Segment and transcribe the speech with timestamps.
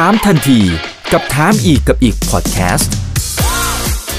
[0.00, 0.60] ถามทันที
[1.12, 2.92] กับถามอีกกับอีกพอดแคสต์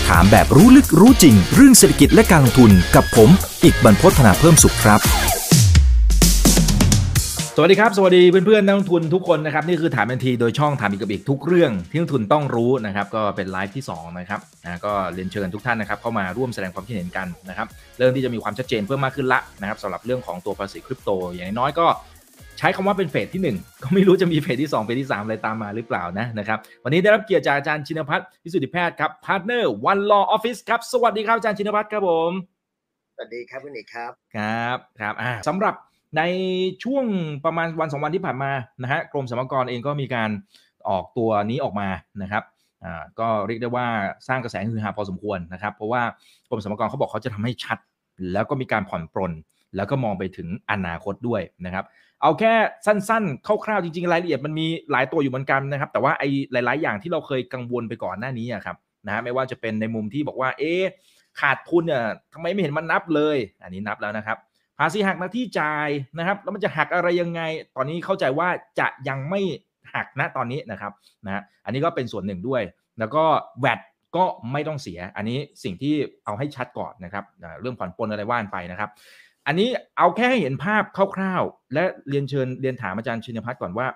[0.08, 3.30] ถามแบบรู้ลึกรู้จริง เรื่องเศรษฐกิจและการลงทุนกับผม
[3.64, 5.00] อีกบรรพฒนาเพิ่มสุขครับ
[7.56, 17.68] สวัสดีครับ สวัสดีเพื่อนๆนักลงทุนทุกคนนะครับ นี่คือถามทันทีโดยช่องถามอีกกับอีกทุกเรื่องที่นักลงทุนต้องรู้นะครับ ก็เป็นไลฟ์ที่2นะครับนะก็เรียนเชิญทุกท่านนะครับเข้ามาร่วมแสดงความคิดเห็นกันนะครับ
[17.98, 21.88] เรื่องที่จะมีความชัดเจนเพิ่มมากขึ้นละนะครับสำหรับเรื่องของตัวภาษีคริปโต อย่างน้อยก็
[22.60, 32.32] ใช้คำว่าเป็นเฟสที่ 1 ก็ไม่รู้จะมีเฟสที่ 2 เฟสที่ 3 อะไรตามมาหรือเปล่านะนะครับ วันนี้ได้รับเกียรติจากอาจารย์ชินภัทรวิสุทธิแพทย์ครับ partner One Law Office ครับ สวัสดีครับอาจารย์ชินภัทรครับผม
[33.16, 35.74] สวัสดีครับคุณอิกครับ ครับครับอ่าสำหรับ
[36.18, 36.22] ใน
[36.84, 37.06] ช่วง
[37.46, 40.30] ประมาณวันสองวันที่ผ่านมานะฮะกรมสรรพากรเองก็มีการ
[40.90, 41.88] ออกตัวนี้ออกมา
[42.22, 42.44] นะครับ
[42.84, 43.88] อ่าก็เรียกได้ว่า
[44.28, 46.02] สร้างกระแสฮือฮาพอสมควรนะครับ เพราะว่า
[46.50, 47.78] กรมสรรพากรเขาบอกเขาจะทำให้ชัด
[48.32, 49.32] แล้วก็มีการผ่อนปรน
[49.76, 51.86] แล้วก็มองไปถึงอนาคตด้วยนะครับ
[52.26, 52.54] เอาแค่
[52.86, 60.82] สั้นๆคร่าวๆจริงๆรายละเอียดมันมีหลายตัวอยู่เหมือนกันนะครับ แต่ว่าไอ้หลาย ๆ อย่างที่เราเคยกังวลไปก่อนหน้านี้ครับนะฮะไม่ว่าจะเป็นในมุมที่บอกว่า เอ๊ะ
[61.40, 64.38] ขาดทุนเนี่ยทำไมไม่เห็นมันนับเลย อันนี้นับแล้วนะครับ
[64.78, 67.42] ภาษีหักหน้าที่จ่ายนะครับ แล้วมันจะหักอะไรยังไง
[67.76, 68.48] ตอนนี้เข้าใจว่า
[68.80, 69.42] จะยังไม่
[69.96, 70.92] หักนะตอนนี้นะครับ
[71.26, 72.62] นะฮะอันนี้ก็เป็นส่วนหนึ่งด้วย
[73.00, 73.24] แล้วก็
[73.60, 73.80] แวด
[74.16, 75.94] ก็ไม่ต้องเสีย อันนี้สิ่งที่
[76.26, 77.24] เอาให้ชัดก่อนนะครับ
[77.62, 78.90] เรื่องผ่อนปลนอะไรว่านไปนะครับ
[79.48, 80.84] อันนี้เอาแค่ให้เห็นภาพ
[81.16, 83.88] คร่าวๆ และเรียนเชิญเรียนถามอาจารย์ชินพัฒน์ก่อนว่า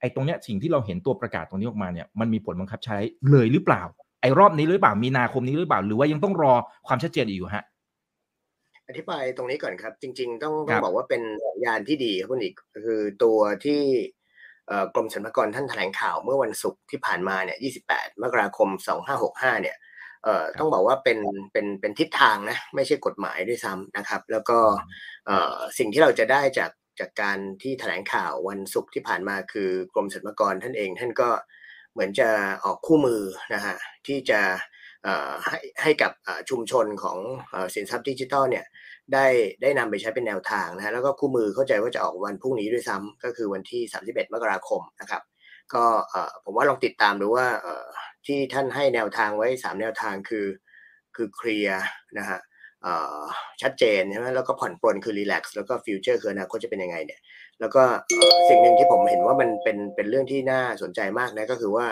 [0.00, 2.96] ไอ้ตรงเนี้ยสิ่งที่เราเห็นตัวประกาศตรงนี้ออกมาเนี่ยมันมีผลบังคับใช้
[3.30, 3.82] เลยหรือเปล่า
[4.20, 6.52] ไอ้รอบนี้หรือเปล่ามีนาคมนี้หรือเปล่า หรือว่ายังต้องรอ
[6.86, 7.64] ความชัดเจนอีกอยู่ฮะ
[8.88, 12.54] อธิบายตรงนี้ก่อนครับ จริง ๆ ต้องคต้รัองบบอกว่าเป็นสัญญาณที่ดีครับคุณเอก
[12.86, 13.82] คือตัวที่
[14.66, 18.68] เอ่อกรมสรรพากรท่านแถลงข่าวเมื่อวันศุกร์ที่ผ่านมาเนี่ย 28 มกราคม
[19.16, 19.76] 2565 เนี่ย
[20.26, 21.18] เอ่อต้องบอกว่าเป็น
[21.52, 24.58] เป็นเป็นทิศทางนะไม่ใช่กฎหมายด้วยซ้ำนะครับ แล้วก็
[25.26, 31.28] เอ่อสิ่งที่เราจะได้จากจากการที่แถลงข่าววันศุกร์ที่ผ่านมาคือกรมสรรพากรท่านเอง ท่านก็
[31.92, 32.28] เหมือนจะ
[32.64, 33.22] ออกคู่มือ
[33.54, 34.40] นะฮะที่จะ
[35.04, 37.18] เอ่อให้ให้กับเอ่อชุมชนของ
[37.50, 38.64] เอ่อสินทรัพย์ดิจิทัลเนี่ย
[39.12, 39.26] ได้
[39.62, 45.22] ได้นำไปใช้เป็นแนวทางนะฮะแล้วก็คู่มือเข้าใจว่าจะออกวันพรุ่งนี้ด้วยซ้ำก็คือวันที่ 31 มกราคมนะครับ
[45.74, 47.86] ก็เอ่อผมว่าลองติดตามดูว่าเอ่อ
[48.26, 50.46] ที่ท่านให้แนวทางไว้ 3 แนวทางคือ
[51.16, 51.82] คือ clear
[52.18, 52.40] นะฮะ
[53.62, 57.20] ชัดเจนใช่ไหมแล้วก็ผ่อนปลนคือ relax แล้วก็ future คืออนาคตจะเป็นยังไงเนี่ย
[57.60, 57.82] แล้วก็
[58.48, 61.86] สิ่งหนึ่งที่ผมเห็นว่ามันเป็นเป็นเรื่องที่น่าสนใจมากนะก็คือว่า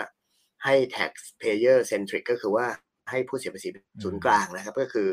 [0.63, 2.65] ให้ tax payer centric ก็คือว่า
[3.09, 5.09] ให้ผู้เสียภาษีเป็นศูนย์กลางนะครับก็คือ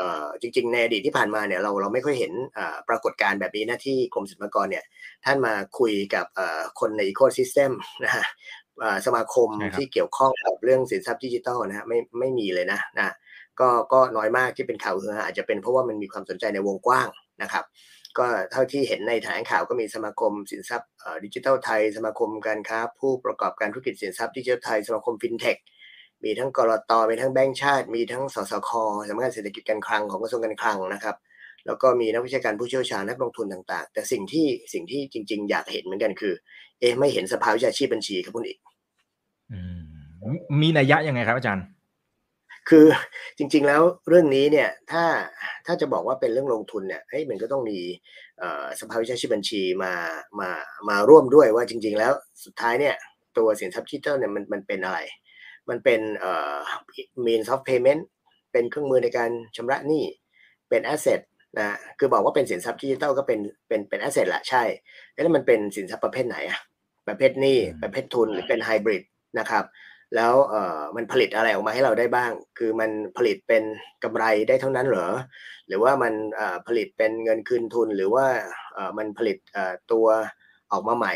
[0.00, 0.02] อ
[0.40, 2.32] จริงๆ ในอดีตที่ผ่านมาเนี่ยเราเราไม่ค่อยเห็น
[2.88, 4.84] ปรากฏการณ์แบบนี้นะที่กรมสรรพากรเนี่ย
[5.24, 6.26] ท่านมาคุยกับ
[6.80, 7.72] คนใน ecosystem
[8.04, 8.24] นะฮะ
[9.06, 13.14] สมาคมใช่ครับที่เกี่ยวข้องกับเรื่องสินทรัพย์ดิจิทัลนะฮะไม่ไม่มีเลยนะนะ
[13.60, 17.08] ก็ก็น้อยมากที่เป็นข่าวฮือฮาอาจจะเป็นเพราะว่ามันมีความสนใจในวงกว้าง
[17.42, 17.64] นะครับ
[18.18, 20.90] ก็เท่าที่เห็นในแถลงข่าวก็มีสมาคมสินทรัพย์
[21.24, 25.56] ดิจิทัลไทย สมาคมการค้าผู้ประกอบการธุรกิจสินทรัพย์ดิจิทัลไทย สมาคมฟินเทค
[26.24, 28.70] มีทั้งกลตมีทั้งแบงก์ชาติ มีทั้งสศค
[29.08, 31.16] สำนักงานเศรษฐกิจการคลังของกระทรวงการคลังนะครับ
[31.66, 36.34] แล้วก็มีนักวิชาการผู้เชี่ยวชาญนักลงทุนต่างๆ แต่สิ่งที่สิ่งที่จริง ๆ อยากเห็นเหมือนกันคือ
[36.80, 38.58] เอ๊ะไม่เห็นสภาวิชาชีพบัญชีครับคุณเอก
[39.52, 41.64] อืมมีนัยยะยังไงครับอาจารย์
[42.68, 42.86] คือ
[43.38, 45.04] จริง ๆ แล้วเรื่องนี้เนี่ยถ้า
[45.66, 47.78] ถ้าจะบอกว่าเป็นเรื่องลงทุนเนี่ยเฮ้ยมันก็ต้องมี
[48.38, 49.92] เอ่อสภาวิชาชีพบัญชีมา
[50.40, 50.50] มา
[50.88, 52.12] มาร่วมด้วยว่าจริง ๆ แล้ว
[52.44, 52.94] สุดท้ายเนี่ย
[53.38, 54.98] ตัวสินทรัพย์ดิจิทัลเนี่ยมันมันเป็นอะไร
[55.68, 56.58] มันเป็นเอ่อ
[57.26, 58.02] means of payment
[58.52, 60.04] เป็นเครื่องมือในการชำระหนี้
[60.68, 61.20] เป็น asset
[61.58, 64.62] นะคือบอกว่าเป็นสินทรัพย์ดิจิทัลก็เป็นเป็นเป็น asset แหละใช่
[65.12, 66.60] แล้วมันเป็นสินทรัพย์ประเภทไหนอะ
[67.08, 69.02] ประเภทหนี้อืมประเภททุนหรือเป็นไฮบริด
[69.38, 69.64] นะครับ
[70.14, 73.62] แล้วเอ่อมันผลิตอะไรออกมาให้เราได้บ้าง คือมันผลิตเป็น
[74.04, 75.08] กำไรได้เท่านั้นเหรอ
[75.66, 78.26] หรือว่ามันเอ่อผลิตเป็นเงินคืนทุน หรือว่า
[78.74, 80.06] เอ่อมันผลิตเอ่อตัว
[80.74, 81.14] ออกมาใหม่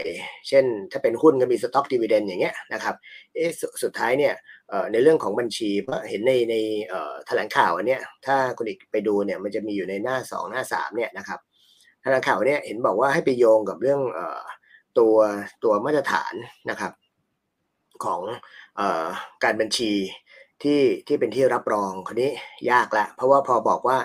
[0.48, 2.94] เช่น ถ้าเป็นหุ้นก็มีสต็อกดีเวเดนอย่างเงี้ยนะครับ
[3.34, 4.34] เอ๊ะสสุดท้ายเนี่ย
[4.92, 6.54] ในเรื่องของบัญชีเพราะเห็นในใน
[7.26, 11.41] แถลงข่าวอันเนี้ยถ้าคุณอีกไปดูเนี่ยมันจะมีอยู่ในหน้าสองหน้าสามเนี่ยนะครับ
[12.02, 14.00] แถลงข่าวเนี่ยเห็นบอกว่าให้ไปโยงกับเรื่อง
[14.98, 15.14] ตัว
[15.64, 16.34] ตัวมาตรฐาน
[16.70, 16.93] นะครับ
[18.04, 18.20] ของ
[18.81, 19.06] ออ
[19.44, 19.93] การบัญชี
[20.62, 22.31] ที่ที่เป็นที่รับรองคนนี้
[22.70, 23.99] ยากละเพราะว่าพอบอกว่า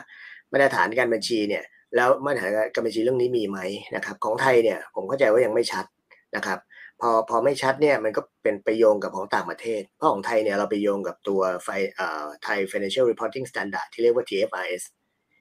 [0.52, 1.64] มาตรฐานการบัญชีเนี่ย
[1.96, 3.60] แล้วมาตรฐานการบัญชีเรื่องนี้มีไหม
[3.96, 5.86] นะครับ ของไทยเนี่ยผมเข้าใจว่ายังไม่ชัด
[6.36, 6.60] นะครับ
[7.02, 14.84] พอพอไม่ชัดเนี่ยมันก็เป็นไปโยงกับของต่างประเทศ เพราะของไทยเนี่ยเราไปโยงกับตัวไฟเอ่อไทย Financial Reporting Standard ที่เรียกว่า TFRS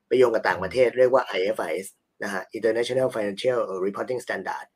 [0.09, 1.87] ไปโยงกับต่างประเทศเรียกว่า IFRS
[2.23, 4.67] นะฮะ International Financial Reporting Standard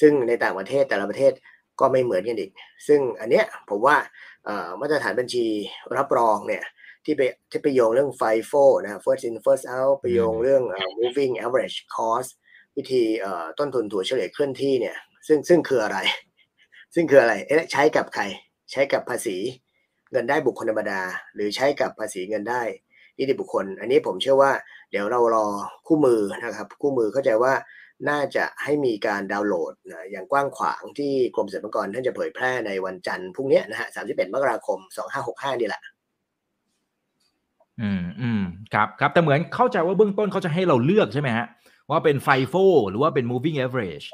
[0.00, 1.32] ซึ่งในต่างประเทศแต่ละประเทศ
[1.80, 2.50] ก็ไม่เหมือนกันอีก
[2.86, 3.96] ซึ่งอันเนี้ยผมว่า
[4.80, 5.46] มาตรฐานบัญชี
[5.96, 6.64] รับรองเนี่ย
[7.04, 12.30] ที่ไปที่ไปโยงเรื่อง FIFO นะ first in first out ไปโยงเรื่องเอ่อ moving average cost
[12.76, 14.96] วิธีเอ่อต้นทุนถั่วเฉลี่ยเคลื่อนที่เนี่ย
[15.26, 15.98] ซึ่งซึ่งคืออะไร
[16.94, 18.24] ซึ่งคืออะไรเอ๊ะใช้กับใคร
[18.72, 19.36] ใช้กับภาษี
[20.12, 21.00] เงินได้บุคคลธรรมดา
[21.34, 22.62] หรือใช้กับภาษีเงินได้
[23.18, 24.52] นิติบุคคล อันนี้ผมเชื่อว่า
[24.90, 25.46] เดี๋ยวเรารอ
[25.86, 27.54] คู่มือนะครับ คู่มือเข้าใจว่า
[28.08, 34.78] น่าจะให้มีการดาวน์โหลดนะอย่างกว้างขวางที่กรมสรรพากรท่านจะเผยแพร่ในวันจันทร์พรุ่งนี้นะฮะ 31 มกราคม
[35.20, 35.82] 2565 นี่แหละ
[37.82, 38.42] อืมอืม
[38.74, 41.46] ครับครับแต่เหมือนเข้าใจว่าเบื้องต้นเขาจะให้เราเลือกใช่ไหมฮะ
[41.90, 42.54] ว่าเป็นไฟโฟ
[42.90, 44.06] หรือว่าเป็น moving average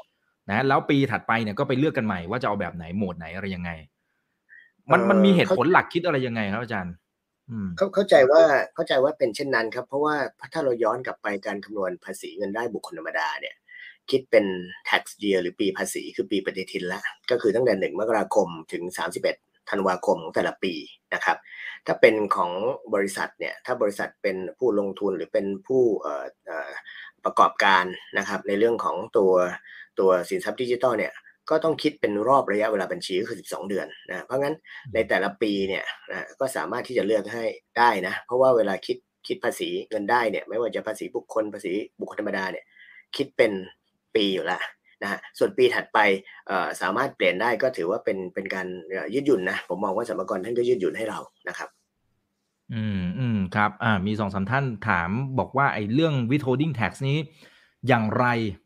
[0.49, 3.71] นะแล้วปีถัดไปเนี่ยก็ไปเลือกกันใหม่ว่าจะเอาแบบไหนโหมดไหนอะไรยังไง
[4.91, 6.93] มันมันมีเหตุผลหลักคิดอะไรยังไงครับอาจารย์
[7.77, 8.41] เขาเข้าใจว่า
[8.75, 10.15] เข้าใจว่าเป็นเช่นนั้นครับ เพราะว่า
[10.53, 13.55] ถ้าเราย้อนกลับไปการคำนวณภาษีเงินได้บุคคลธรรมดาเนี่ย
[14.11, 14.45] คิดเป็น
[14.89, 18.83] tax year หรือปีภาษีคือปีปฏิทินละก็คือตั้งแต่หนึ่งมกราคมถึง
[19.19, 20.73] 31 ธันวาคมของแต่ละปี
[21.13, 21.37] นะครับ
[21.87, 22.51] ถ้าเป็นของ
[22.93, 25.83] บริษัทเนี่ย ถ้าบริษัทเป็นผู้ลงทุนหรือเป็นผู้
[27.23, 27.85] ประกอบการ
[28.17, 29.33] นะครับ ในเรื่องของตัว
[29.99, 31.13] ตัวสินทรัพย์ดิจิทัลเนี่ย
[31.49, 34.55] ก็ต้องคิดเป็นรอบระยะเวลาบัญชีก็คือ 12 เดือนนะ เพราะงั้น
[34.93, 37.45] ในแต่ละปีเนี่ยนะก็สามารถที่จะเลือกให้
[37.77, 38.97] ได้นะ เพราะว่าเวลาคิด
[39.27, 42.65] คิดภาษีเงินได้เนี่ย ไม่ว่าจะภาษีบุคคลภาษีบุคคลธรรมดาเนี่ย
[43.15, 43.51] คิดเป็น
[44.15, 44.61] ปีอยู่ล้ว
[45.01, 45.99] นะฮะส่วนปีถัดไป
[46.81, 48.67] สามารถเปลี่ยนได้ก็ถือว่าเป็นเป็นการ
[49.13, 51.19] ยืดหยุ่นนะผมมองว่าสมกรท่านก็ยืดหยุ่นให้เรา
[51.49, 51.69] นะครับ
[52.73, 55.09] อืมอืมครับอ่ามีสองสาท่านถาม
[55.39, 57.17] บอกว่าไอ้เรื่อง withholding tax นี้
[57.87, 58.25] อย่างไร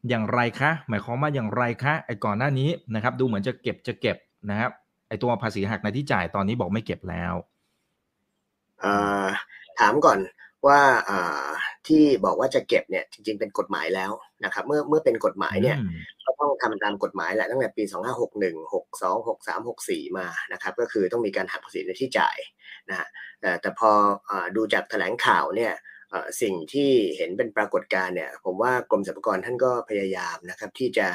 [0.09, 4.17] อย่างไรคะ หมายความว่าอย่างไรคะไอ้ก่อนหน้านี้นะครับ ดูเหมือนจะเก็บจะเก็บ
[4.49, 4.71] นะครับ
[5.07, 7.33] ไอ้ตัวภาษีหักในที่จ่ายตอนนี้บอกไม่เก็บแล้ว
[9.79, 10.19] ถามก่อน
[10.67, 10.79] ว่า
[11.87, 14.11] ที่บอกว่าจะเก็บเนี่ยจริง ๆ เป็นกฎหมายแล้ว
[14.45, 15.77] นะครับ เมื่อเมื่อเป็นกฎหมายเนี่ย
[16.25, 22.37] ก็ต้องทำตามกฎหมายแหละตั้งแต่ปี 2561 62 63 64 มานะครับ ก็คือต้องมีการหักภาษีในที่จ่าย
[22.89, 23.07] นะฮะ
[23.61, 23.91] แต่พอ
[24.55, 25.73] ดูจากแถลงข่าวเนี่ย
[26.41, 31.07] สิ่งที่เห็นเป็นปรากฏการณ์เนี่ย ผมว่ากรมสรรพากรท่านก็พยายามนะครับ ที่จะ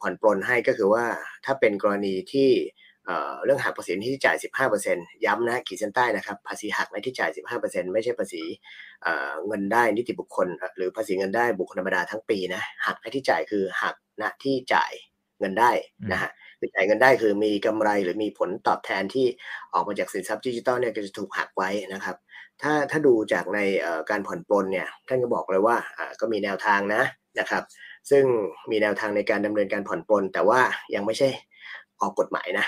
[0.00, 1.04] ผ่อนปลนให้ก็คือว่า
[1.44, 2.50] ถ้าเป็นกรณีที่
[3.44, 4.36] เรื่องหักภาษีที่จ่าย
[4.80, 8.42] 15%ย้ำนะขีดเส้นใต้นะครับภาษีหักในที่จ่าย 15%ไม่ใช่ภาษี
[9.46, 14.92] เงินได้นิติบุคคล หรือภาษีเงินได้บุคคลธรรมดาทั้งปีนะหักในที่จ่ายคือหักณที่จ่าย
[15.40, 15.70] เงินได้
[16.12, 16.30] นะฮะ
[16.74, 19.26] จ่ายเงินได้คือมีกำไรหรือมีผลตอบแทนที่
[19.72, 22.16] ออกมาจากสินทรัพย์ดิจิตอลเนี่ยก็จะถูกหักไว้นะครับ
[22.62, 23.60] ถ้าถ้าดูจากใน
[24.10, 25.76] การผ่อนปลนเนี่ยท่านก็บอกเลยว่า
[26.20, 27.02] ก็มีแนวทางนะ
[27.38, 27.62] นะครับ
[28.10, 28.24] ซึ่ง
[28.70, 30.60] มีแนวทางในการดำเนินการผ่อนปลนแต่ว่า
[30.94, 31.28] ยังไม่ใช่
[32.00, 32.66] ออกกฎหมายนะ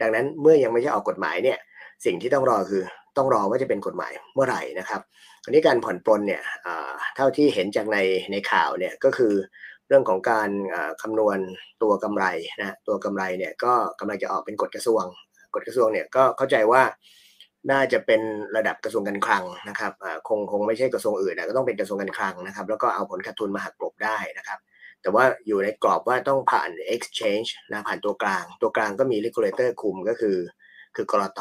[0.00, 1.58] ดังนั้นเมื่อยังไม่ใช่ออกกฎหมายเนี่ย
[2.04, 2.82] สิ่งที่ต้องรอคือ
[3.16, 5.00] ต้องรอว่าจะเป็นกฎหมายเมื่อไหร่นะครับ
[5.44, 6.42] อันนี้การผ่อนปลนเนี่ย
[7.16, 7.98] เท่าที่เห็นจากใน
[8.32, 9.34] ในข่าวเนี่ยก็คือ
[9.88, 10.50] เรื่องของการ
[11.02, 11.38] คำนวณ
[11.82, 12.24] ตัวกำไร
[12.60, 15.04] นะตัวกำไรเนี่ยก็กำลังจะออกเป็นกฎกระทรวง
[15.54, 16.82] กฎกระทรวงเนี่ยก็เข้าใจว่า
[17.70, 18.20] น่าจะเป็น
[18.56, 19.92] ระดับกระทรวงการคลังนะครับ
[20.28, 24.58] คงคงไม่ใช่กระทรวงอื่นนะก็ต้องเป็นกระทรวงการคลังนะครับ แล้วก็เอาผลขาดทุนมาหักกลบได้นะครับ
[25.02, 30.36] แต่ว่าอยู่ในกรอบว่าต้องผ่าน exchange นะผ่านตัวกลาง ตัวกลางก็มี regulator คุมก็คือ
[30.96, 31.40] คือกรต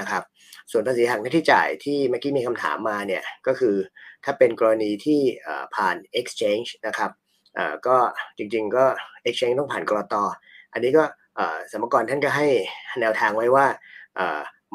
[0.00, 0.22] นะครับ
[0.70, 3.76] ส่วนภาษีหักหน้าที่จ่ายที่เมื่อกี้มีคำถามมาเนี่ย ก็คือ
[4.24, 5.20] ถ้าเป็นกรณีที่
[5.76, 7.10] ผ่าน exchange นะครับ
[7.86, 7.96] ก็
[8.38, 8.84] จริงๆก็
[9.26, 10.14] exchange ต้องผ่านกรต
[10.72, 11.04] อันนี้ก็
[11.72, 12.46] สมกรท่านก็ให้
[13.00, 13.66] แนวทางไว้ว่า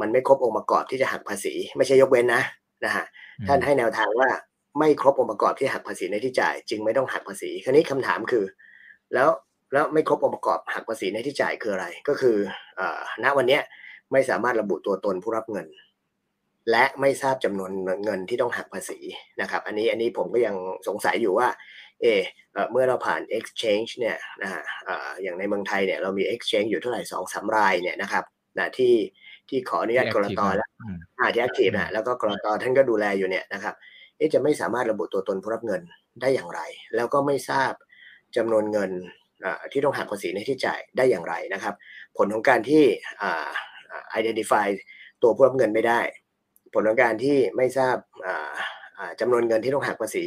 [0.02, 2.44] มันไม่ครบองค์ประกอบที่จะหักภาษี ไม่ใช่ยกเว้นนะ
[2.86, 3.06] นะฮะ
[3.48, 4.30] ท่านให้แนวทางว่า
[4.80, 8.46] ไม่ครบองค์ประกอบที่หักภาษีในที่จ่าย จึงไม่ต้องหักภาษีคราวนี้คำถามคือ
[9.14, 9.30] แล้ว
[9.74, 12.38] แล้วไม่ครบองค์ประกอบหักภาษีในที่จ่ายคืออะไร ก็คือ
[12.80, 12.82] อ
[13.24, 13.60] ณวันนี้
[14.12, 15.68] ไม่สามารถระบุตัวตนผู้รับเงิน
[16.72, 17.72] และไม่ทราบจำนวน
[18.03, 19.00] เงินที่ต้องหักภาษี
[19.42, 20.56] นะครับ อันนี้อันนี้ผมก็ยัง
[20.88, 21.48] สงสัยอยู่ว่า
[22.01, 22.06] เอ
[22.72, 24.62] เมื่อเราผ่าน exchange เนี่ยนะฮะ
[25.22, 28.24] อย่างในเมืองไทยเนี่ยเรามี exchange อยู่เท่าไหร่สองสามรายเนี่ยนะครับ
[28.58, 28.94] นะที่
[29.50, 30.70] ที่ขออนุญาตกรตแล้ว
[31.20, 33.99] อ่าที่แอคทีฟนะแล้วก็กรตท่านก็ดูแลอยู่เนี่ยนะครับเอ๊
[34.34, 35.82] จะไม่สามารถระบุตัวตนผู้รับเงิน
[36.22, 36.62] ได้อย่างไร
[36.96, 37.74] แล้วก็ไม่ทราบ
[38.36, 38.92] จำนวนเงิน
[39.72, 41.76] ที่ต้องหักภาษีในที่จ่ายได้อย่างไรนะครับ
[42.18, 42.84] ผลของการที่
[44.20, 44.68] identify
[45.24, 46.02] ตัวผู้รับเงินไม่ได้
[46.74, 47.98] ผลของการที่ไม่ทราบ
[49.20, 50.24] จำนวนเงินที่ต้องหักภาษี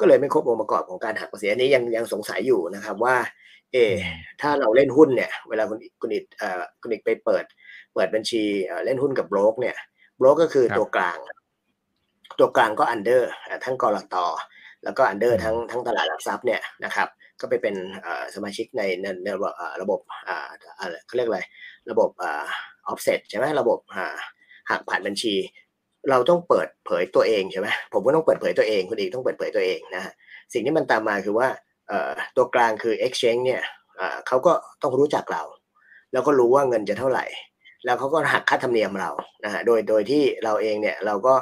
[0.00, 3.16] ก็เลยไม่ครบองค์ประกอบของการหักภาษีอันนี้ยังยังสงสัยอยู่นะครับว่า
[3.72, 3.76] เอ
[4.40, 6.24] ถ้าเราเล่นหุ้นเนี่ย เวลาคุณคุณอิก
[6.82, 7.44] คุณอิกไปเปิด
[7.94, 8.42] เปิดบัญชี
[8.84, 9.76] เล่นหุ้นกับโบรกเนี่ย
[10.18, 11.18] โบรกก็คือตัวกลาง
[12.38, 13.30] ตัวกลางก็ under
[13.64, 14.16] ทั้งกลต
[14.84, 17.08] แล้วก็ under ทั้งทั้งตลาดหลักทรัพย์เนี่ยนะครับ
[17.40, 17.74] ก็ไปเป็น
[18.34, 18.82] สมาชิกใน
[19.24, 19.28] ใน
[19.82, 20.00] ระบบ
[21.06, 21.40] เขาเรียกอะไร
[21.90, 22.24] ระบบอ
[22.88, 23.78] อฟเซ็ตใช่ไหมระบบ
[24.70, 25.34] หักผ่านบัญชี
[26.10, 30.12] เราต้องเปิดเผยตัวเองใช่ไหมผมก็ต้องเปิดเผยตัวเองคุณอิกต้องเปิดเผยตัวเองนะฮะ
[30.52, 31.48] สิ่งที่มันตามมาคือว่า
[32.36, 33.62] ตัวกลางคือ exchange เนี่ย
[34.26, 34.52] เขาก็
[34.82, 35.42] ต้องรู้จักเรา
[36.12, 37.24] แล้วก็รู้ว่าเงินจะเท่าไหร่
[37.84, 39.10] แล้วเขาก็หักค่าธรรมเนียมเรา
[39.44, 41.34] นะฮะโดยโดยที่เราเองเนี่ยเราก็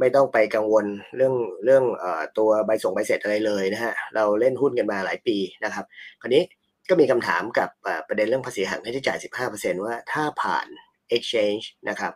[0.00, 0.86] ไม่ต้องไปกังวล
[1.16, 5.84] เรื่องเรื่องเอ่อตัวใบส่งใบเสร็จอะไรเลยนะฮะเราเล่นหุ้นกันมาหลายปีนะครับ
[6.20, 6.42] คราวนี้
[6.88, 7.68] ก็มีคำถามกับ
[8.08, 9.18] ประเด็นเรื่องภาษีหักที่จ่าย
[9.52, 10.66] 15%ว่าถ้าผ่าน
[11.14, 12.12] exchange นะครับ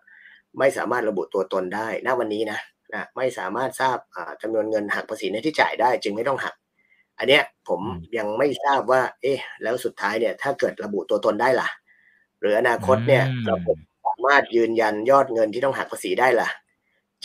[0.59, 2.59] ไม่สามารถระบุตัวตนได้ณวันนี้นะ
[2.93, 3.99] นะไม่สามารถทราบ
[4.43, 6.55] จำนวนเงินหักภาษีที่จ่ายได้ จึงไม่ต้องหัก
[7.19, 7.81] อันเนี้ยผม
[8.19, 11.69] ยังไม่ทราบว่า เอ๊ะ แล้วสุดท้ายเนี่ย ถ้าเกิดระบุตัวตนได้ล่ะ
[12.41, 16.49] หรืออนาคตเนี่ยระบบสามารถยืนยันยอดเงินที่ต้องหักภาษีได้ล่ะ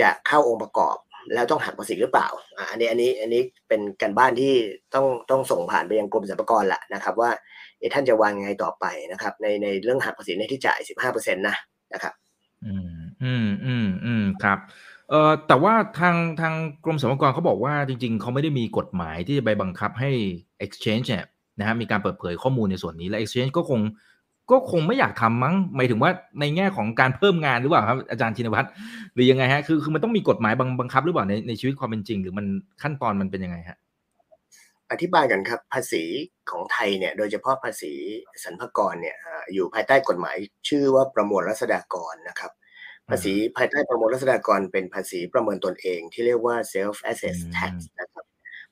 [0.01, 0.97] จะเข้าองค์ประกอบ
[1.33, 2.27] แล้วต้องหักภาษีหรือเปล่า
[2.69, 4.53] อันนี้อันนี้อันนี้เป็นการบ้านที่
[4.95, 7.29] ต้องต้องส่งผ่านไปยังกรมสรรพากรแหละนะครับ ว่า
[7.93, 11.55] ท่านจะวางไงต่อไปนะครับ ในในเรื่องหักภาษีในที่จ่ายสิบห้าเปอร์เซ็นต์นะ
[11.93, 12.13] นะครับ
[12.65, 14.59] อืมอืมอืมอืมครับ
[15.09, 20.11] เอ่อแต่ว่าทางทางกรมสรรพากรเขาบอกว่าจริง ๆ เขาไม่ได้มีกฎหมายที่จะไปบังคับให้
[20.65, 21.25] exchange เนี่ย
[21.59, 23.79] นะฮะมีการเปิดเผยข้อมูลในส่วนนี้และ exchange ก็คง
[24.51, 28.67] ก็คงไม่อยากทำมั้งหมายถึงว่าในแง่ของการเพิ่มงานหรือเปล่าครับอาจารย์ชินวัตร
[29.13, 32.45] หรือยังไงฮะคือคือมันต้องมีกฎหมายบังบังคับหรือเปล่าในในชีวิตความเป็นจริง หรือมัน
[32.83, 33.77] ขั้นตอนมันเป็นยังไงฮะ
[34.91, 36.03] อธิบายกันครับภาษี
[36.49, 37.93] ของไทยเนี่ยโดยเฉพาะภาษี
[38.43, 39.17] สรรพากรเนี่ย
[39.53, 40.35] อยู่ภายใต้กฎหมาย
[40.67, 42.51] ชื่อว่าประมวลรัษฎากรนะครับ
[43.09, 48.25] ภาษีภายใต้ประมวลรัษฎากรเป็นภาษีประเมินตนเองที่เรียกว่า self assess tax นะครับ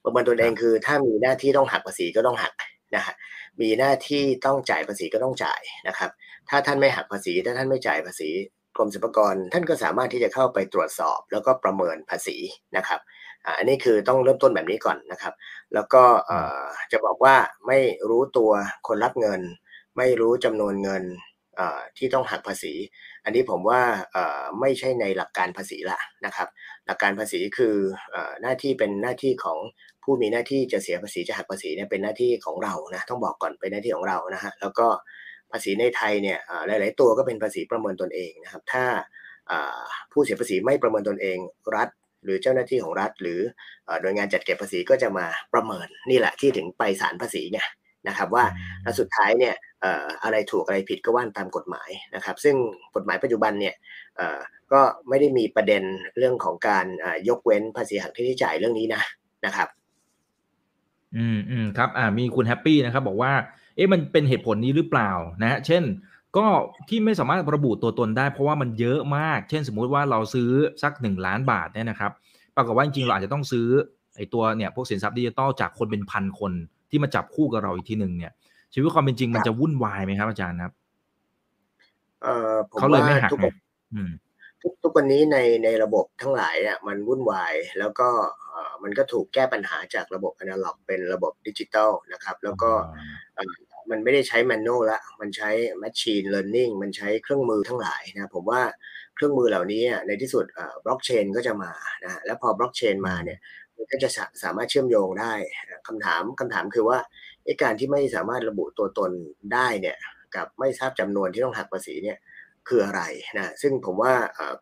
[0.04, 2.54] ประเมินตนเองคือถ้ามีหน้าที่ต้องหักภาษีก็ต้องหัก
[2.96, 3.16] นะฮะ
[3.62, 6.12] มีหน้าที่ต้องจ่ายภาษีก็ต้องจ่ายนะครับ
[6.50, 8.30] ถ้าท่านไม่หักภาษี ถ้าท่านไม่จ่ายภาษี
[8.76, 12.38] กรมสรรพากรท่านก็สามารถที่จะเข้าไปตรวจสอบ แล้วก็ประเมินภาษี
[12.78, 13.00] นะครับ
[13.58, 15.34] อันนี้คือต้องเริ่มต้นแบบนี้ก่อนนะครับ
[15.74, 16.04] แล้วก็
[16.92, 17.36] จะบอกว่า
[17.68, 18.52] ไม่รู้ตัว
[18.88, 19.42] คนรับเงิน
[19.98, 21.04] ไม่รู้จำนวนเงิน
[21.98, 22.74] ที่ต้องหักภาษี
[23.24, 23.82] อันนี้ผมว่า
[24.60, 26.48] ไม่ใช่ในหลักการภาษีละนะครับ
[26.86, 27.76] หลักการภาษีคือ
[28.42, 29.60] หน้าที่เป็นหน้าที่ของ
[30.04, 34.88] ผู้มีหน้าที่จะเสียภาษีจะหักภาษีเนี่ยเป็นหน้าที่ของเรานะต้องบอกก่อนเป็นหน้าที่ของเรานะฮะแล้วก็
[35.52, 38.86] ภาษีในไทยเนี่ยหลาย ๆ ตัวก็เป็นภาษีประเมินตนเองนะครับ ถ้า
[40.12, 41.38] ผู้เสียภาษีไม่ประเมินตนเอง
[41.76, 41.90] รัฐ
[42.24, 43.40] หรือเจ้าหน้าที่ของรัฐ หรือ
[44.02, 47.60] โดยงานจัดเก็บภาษีก็จะมาประเมินนี่แหละที่ถึงไปศาลภาษีไง
[48.08, 48.46] นะครับว่า
[48.84, 49.56] แล้วสุดท้ายเนี่ย
[50.24, 52.56] อะไรถูกอะไรผิดก็ว่านตามกฎหมายนะครับ ซึ่ง
[52.96, 53.76] กฎหมายปัจจุบันเนี่ย
[54.72, 55.84] ก็ไม่ได้มีประเด็น
[56.18, 56.86] เรื่องของการ
[57.30, 59.02] ยกเว้นภาษีหักที่จ่ายเรื่องนี้นะ
[59.46, 59.68] นะครับ
[61.18, 63.34] อืมอืมครับอ่ามีคุณแฮปปี้นะครับ บอกว่า
[63.76, 65.84] เอ๊ะมันเป็นเหตุผลนี้หรือเปล่านะฮะเช่น
[66.38, 66.48] ก็
[66.90, 70.50] ที่ไม่สามารถระบุตัวตนได้ เพราะว่ามันเยอะมาก เช่นสมมุติว่าเราซื้อ
[70.84, 72.12] สักหนึ่งล้านบาทเนี่ยนะครับ
[72.56, 73.68] ปรากฏว่าจริงๆเราอาจจะต้องซื้อ
[74.18, 76.54] ไอ้ตัวเนี่ยพวกสินทรัพย์ดิจิตอลจากคนเป็นพันคน
[76.90, 78.34] ที่มาจับคู่กับเราอีกทีหนึ่งเนี่ย
[78.74, 80.74] ชีวิตความเป็นจริงมันจะวุ่นวายไหมครับอาจารย์ครับ
[82.24, 83.38] เออเขาเลยไม่หักทุ
[84.70, 88.10] กทุกวันนี้ในในระบบทั้งหลายเนี่ยมันวุ่นวายแล้วก็
[88.84, 92.72] มันก็ถูกแก้ปัญหาจากระบบอนาล็อกเป็นระบบดิจิตอลนะครับ แล้วก็
[93.90, 98.62] มันไม่ได้ใช้ manual ละ มันใช้ machine learning มันใช้เครื่องมือทั้งหลายนะผมว่า
[99.16, 100.46] เครื่องมือเหล่านี้ในที่สุด
[100.86, 101.72] บล็อกเชนก็จะมา
[102.04, 103.40] นะแล้วพอบล็อกเชนมาเนี่ย
[103.78, 104.10] มันก็จะ
[104.44, 105.34] สามารถเชื่อมโยงได้
[105.88, 106.98] คำถามคำถามคือว่า
[107.64, 109.12] การที่ไม่สามารถระบุตัวตน
[109.54, 109.98] ได้เนี่ย
[110.36, 112.18] กับไม่ทราบจำนวนที่ต้องหักภาษีเนี่ย
[112.68, 113.02] คืออะไร
[113.38, 114.14] นะซึ่งผมว่า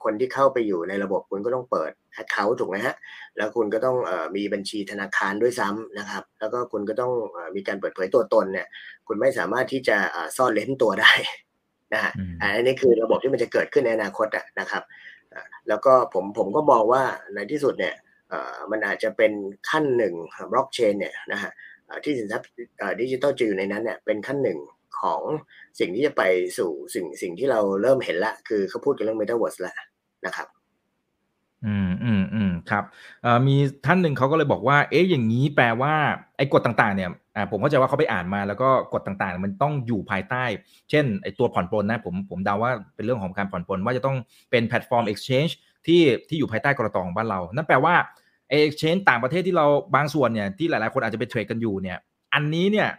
[0.03, 2.95] คนที่เข้าไปอยู่ในระบบคุณก็ต้องเปิด account ถูกไหมฮะ
[3.37, 3.97] แล้วคุณก็ต้อง
[4.35, 7.13] มีบัญชีธนาคารด้วยซ้ำนะครับ แล้วก็คุณก็ต้อง
[7.55, 8.67] มีการเปิดเผยตัวตนเนี่ย
[9.07, 9.97] คุณไม่สามารถที่จะ
[10.37, 11.11] ซ่อนเร้นตัวได้
[11.93, 14.27] นะฮะอันนี้คือระบบที่มันจะเกิดขึ้นในอนาคต
[14.59, 14.83] นะครับ
[15.67, 17.03] แล้วก็ผมผมก็มองว่า
[17.33, 17.95] ในที่สุดเนี่ย
[18.71, 19.31] มันอาจจะเป็น
[19.69, 20.13] ขั้นหนึ่ง
[20.51, 21.51] บล็อกเชนเนี่ยนะฮะ
[22.03, 22.47] ที่สินทรัพย์
[23.01, 24.59] ดิจิตอลจะอยู่ในนั้นเนี่ยเป็นขั้นหนึ่ง
[24.99, 25.21] ของ
[25.79, 26.23] สิ่งที่จะไป
[26.57, 29.75] สู่สิ่งสิ่งที่เราเริ่มเห็นละ คือเขาพูดกันเรื่อง Metaverse แล้ว
[30.25, 30.47] นะครับ
[31.65, 32.83] อืมอืมอืมครับ
[33.47, 35.93] มีท่านหนึ่งเขาก็เลยบอกว่า เอ๊ะอย่างนี้แปลว่า
[36.37, 37.09] ไอ้กฎต่างๆ เนี่ย
[37.51, 40.43] ผมเข้าใจว่าเขาไปอ่านมาแล้วก็กฎต่างๆ มันต้องอยู่ภายใต้
[40.89, 44.17] เช่นไอ้ตัวผ่อนปลนนะผมผมเดาว่าเป็นเรื่องของการผ่อนปลนว่าจะต้อง
[44.51, 45.51] เป็นแพลตฟอร์ม exchange
[45.85, 47.95] ที่ที่อยู่ภายใต้กรตองบ้านเรา นั่นแปลว่า
[48.49, 51.97] ไอ้ exchange ต่างประเทศที่เราบางส่วนเนี่ยที่หลายๆ คนอาจจะไปเทรดกันอยู่เนี่ย
[52.33, 52.89] อันนี้เนี่ย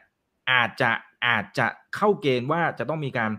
[0.52, 0.90] อาจจะ
[1.26, 3.30] อาจจะเข้าเกณฑ์ว่าจะต้องมีการ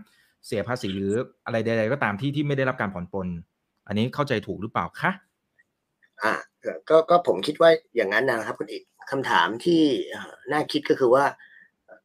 [0.46, 1.12] เสียภาษีหรือ
[1.44, 3.28] อะไรใดๆก็ตามที่ที่ไม่ได้รับการผ่อนปลน
[3.86, 5.10] อันนี้เข้าใจถูกหรือเปล่าคะ
[6.22, 6.34] อ่า
[6.88, 9.82] ก็ก็ผมคิดว่าอย่างนั้นนะครับคุณอีกคำถามที่
[10.52, 11.24] น่าคิดก็คือว่า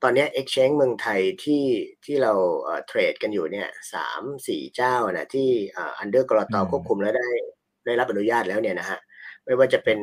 [0.03, 1.63] ตอนนี้ exchange เมืองไทยที่
[2.05, 2.34] ที่เรา
[2.88, 5.50] เทรดกันอยู่เนี่ยสามสี่เจ้านะที่
[6.00, 7.29] อันเดอร์กรอตควบคุมแล้วได้
[7.86, 9.00] ได้รับอนุญาตแล้วเนี่ยนะฮะ
[9.51, 10.00] ไม่ว่าจะเป็น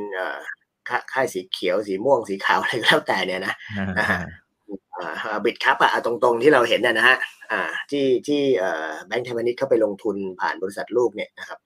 [1.12, 3.55] ค่ายสีเขียวสีม่วงสีขาวอะไรก็แล้วแต่เนี่ยนะ
[5.45, 7.17] Bitkub อะตรงๆที่เราเห็นนะฮะ
[7.90, 8.43] ที่ที่
[9.07, 11.59] แบงก์ไทยพาณิชย์เข้าไปลงทุนผ่านบริษัทลูกเนี่ยนะครับ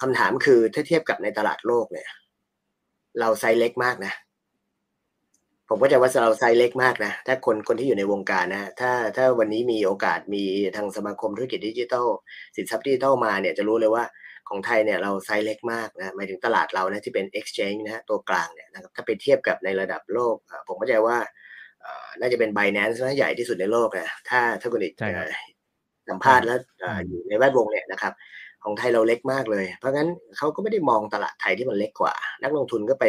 [0.00, 2.08] คำถามคือถ้าเทียบกับในตลาดโลกเนี่ย
[3.20, 4.12] เราไซส์เล็กมากนะ
[5.68, 10.44] ผมก็จะว่าเราไซส์เล็กมากนะ ถ้าคนคนที่อยู่ในวงการนะ ถ้าถ้าวันนี้มีโอกาสมี
[10.76, 12.06] ทางสมาคมธุรกิจดิจิทัล
[12.56, 14.04] สินทรัพย์ดิจิทัลมาเนี่ยจะรู้เลยว่า
[14.48, 20.36] ของไทยเนี่ยเราไซส์เล็กมากนะหมายถึงตลาดเรานะที่เป็น exchange นะตัวกลางเนี่ยนะครับถ้าไปเทียบกับในระดับโลก
[20.68, 21.18] ผมเข้าใจว่า
[22.20, 24.94] น่าจะเป็น b บ n a n c e นะใหญ่ที่สุดในโลกนะถ้าถ้าคุณอีก
[26.10, 26.58] สัมภาษณ์แล้ว
[27.08, 28.12] อยู่ในแวดวงเนี่ยนะครับ
[28.64, 33.06] ของไทยเราเล็กมากเลย เพราะงั้นเขาก็ไม่ได้มองตลาดไทยที่มันเล็กกว่า นักลงทุนก็ไป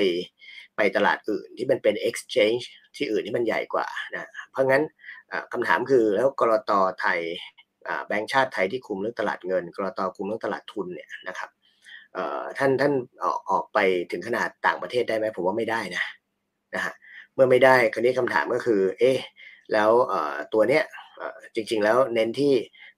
[0.78, 2.64] ไปตลาดอื่นที่มันเป็น exchange
[2.96, 4.84] ที่อื่นที่มันใหญ่กว่านะเพราะงั้น
[5.54, 7.20] คำถามคือแล้วกรตไทย
[8.08, 11.50] แบงก์ชาติไทยที่คุมเรื่องตลาดเงินกรตคุมเรื่องตลาดทุนเนี่ยนะครับ
[12.58, 12.94] ท่านท่าน
[13.50, 13.80] ออกไป
[14.12, 16.04] ถึงขนาดต่างประเทศได้ไหมผมว่าไม่ได้นะ
[16.76, 16.94] นะฮะ
[17.34, 19.18] เมื่อไม่ได้คราวนี้คำถามก็คือ เอ๊ะ
[19.74, 19.90] แล้ว
[20.54, 20.84] ตัวเนี้ย
[21.56, 22.54] จริงๆแล้วเน้นที่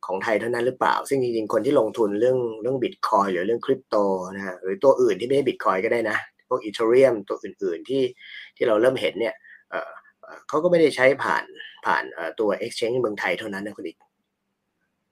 [0.05, 3.95] ของไทยเท่านั้นหรือเปล่า ซึ่งจริงๆ คนที่ลงทุนเรื่องเรื่องบิตคอยหรือเรื่องคริปโต
[4.35, 6.17] นะฮะหรือตัวอื่นที่ไม่ใช่บิตคอยก็ได้นะ
[6.49, 8.03] พวกอีเทเรียมตัวอื่นๆที่
[8.55, 9.35] ที่เราเริ่มเห็นเนี่ย
[10.47, 11.43] เขาก็ไม่ได้ใช้ผ่าน
[11.85, 12.03] ผ่าน
[12.39, 13.97] ตัว exchange เมืองไทยเท่านั้นนะคุณอีก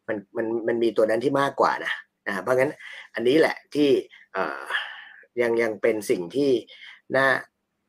[0.08, 1.94] มันมันมันมีตัวนั้นที่มากกว่านะ
[2.28, 2.72] นะเพราะงั้น
[3.16, 3.90] อันนี้แหละที่
[5.42, 6.52] ยังยังเป็นสิ่งที่
[7.16, 7.28] น่า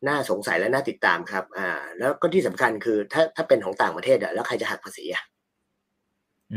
[0.09, 5.25] น่าสงสัยและน่าติดตามครับ อ่า แล้วก็ที่สำคัญคือถ้าถ้าเป็นของต่างประเทศอะแล้วใครจะหักภาษีอะ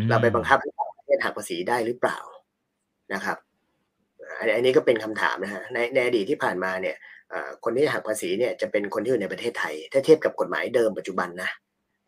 [0.10, 2.20] เราไปบังคับให้ต่างประเทศหักภาษีได้หรือเปล่า
[3.14, 3.38] นะครับ
[4.40, 6.96] อันนี้ก็เป็นคำถามนะฮะในในอดีตที่ผ่านมาเนี่ย
[7.64, 11.50] คนที่หักภาษีเนี่ยจะเป็นคนที่อยู่ในประเทศไทย ถ้าเทียบกับกฎหมายเดิมปัจจุบันนะ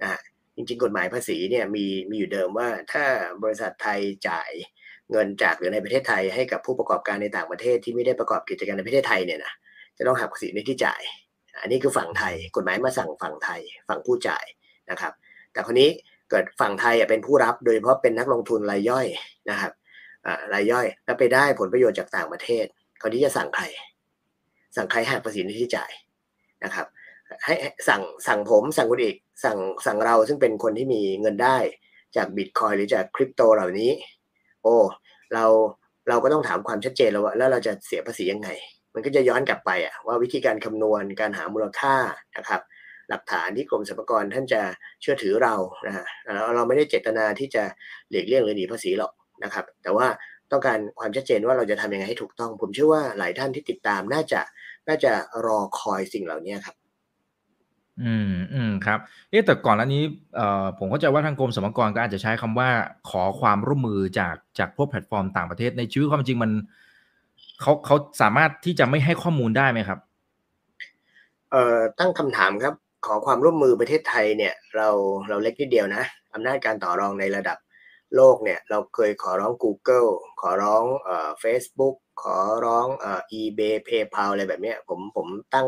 [0.02, 0.20] นะ
[0.56, 3.04] จริงๆ กฎหมายภาษีเนี่ยมีมีอยู่เดิมว่าถ้า
[3.44, 4.52] บริษัทไทยจ่าย
[5.12, 9.54] เงินจากหรือในประเทศไทยให้กับผู้ประกอบการในต่างประเทศที่ไม่ได้ประกอบกิจการในประเทศไทยเนี่ยนะ
[9.98, 11.02] จะต้องหักภาษีในที่จ่าย
[11.62, 14.46] อันนี้คือฝั่งไทย กฎหมายมาสั่งฝั่งไทย ฝั่งผู้จ่าย
[14.92, 15.14] นะครับ
[15.54, 15.90] แต่คนนี้
[16.30, 19.08] เกิดฝั่งไทยเป็นผู้รับโดยเฉพาะเป็นนักลงทุนรายย่อย
[19.50, 19.72] นะครับ
[20.54, 22.66] รายย่อยแล้วไปได้ผลประโยชน์จากต่างประเทศ
[23.02, 23.64] คนที่จะสั่งใคร
[24.76, 25.92] สั่งใครหักภาษีในที่จ่าย
[26.64, 26.88] นะครับ
[27.46, 27.54] ให้
[27.88, 31.58] สั่งสั่งผมสั่งคุณอีก สั่งสั่งเราซึ่งเป็นคนที่มีเงินได้
[32.16, 33.92] จากบิตคอยหรือจากคริปโตเหล่านี้
[34.64, 34.76] โอ้
[35.34, 35.46] เรา
[36.10, 38.50] เราก็ต้องถามความชัดเจนแล้วว่าแล้วเราจะเสียภาษียังไง
[38.94, 41.96] มันก็จะย้อนกลับไปอะว่าวิธีการคำนวณการหามูลค่า
[42.38, 42.62] นะครับ
[43.10, 44.62] หลักฐานที่กรมสรรพากรท่านจะ
[45.02, 45.56] เชื่อถือเรา
[45.88, 46.06] นะฮะ
[46.56, 47.64] เราไม่ได้เจตนาที่จะ
[48.10, 49.12] หลีกเลี่ยงหรือหนีภาษีหรอก
[49.44, 50.08] นะครับ แต่ว่า
[50.52, 54.42] ต้องการความชัดเจนว่าเราจะทำยังไงให้ถูกต้อง ผมเชื่อว่าหลายท่านที่ติดตามน่าจะ
[54.88, 55.12] น่าจะ
[55.46, 56.76] รอคอยสิ่งเหล่านี้ครับ
[58.02, 60.04] อืมอืมครับ เอ๊แต่ก่อนอันนี้
[60.36, 62.70] เอ่อผมเข้าใจว่าทางกรมสรรพากรก็อาจจะใช้คำว่า
[63.10, 66.52] ขอความร่วมมือจากจากพวกแพลตฟอร์มต่างประเทศในชีวิตความจริงมัน
[67.62, 70.00] เขาเขาสามารถที่จะไม่ให้ข้อมูลได้ไหมครับ
[71.52, 72.74] เอ่อตั้งคำถามครับ
[73.06, 74.90] ขอความร่วมมือประเทศไทยเนี่ยเรา
[75.30, 76.04] เราเล็กนิดเดียวนะ
[76.34, 77.58] อำนาจการต่อรองในระดับ
[78.16, 80.10] โลกเนี่ยเราเคยขอร้อง Google
[80.42, 85.68] ขอร้องเอ่อ Facebook ขอร้องเอ่อ eBay PayPal อะไรแบบเนี้ยผมผมตั้ง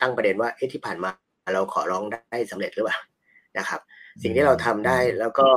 [0.00, 1.10] ตั้งประเด็นว่าเอ๊ะที่ผ่านมา
[1.54, 2.98] เราขอร้องได้สำเร็จหรือเปล่า
[3.58, 3.80] นะครับ
[4.22, 5.48] สิ่งที่เราทำได้แล้วก็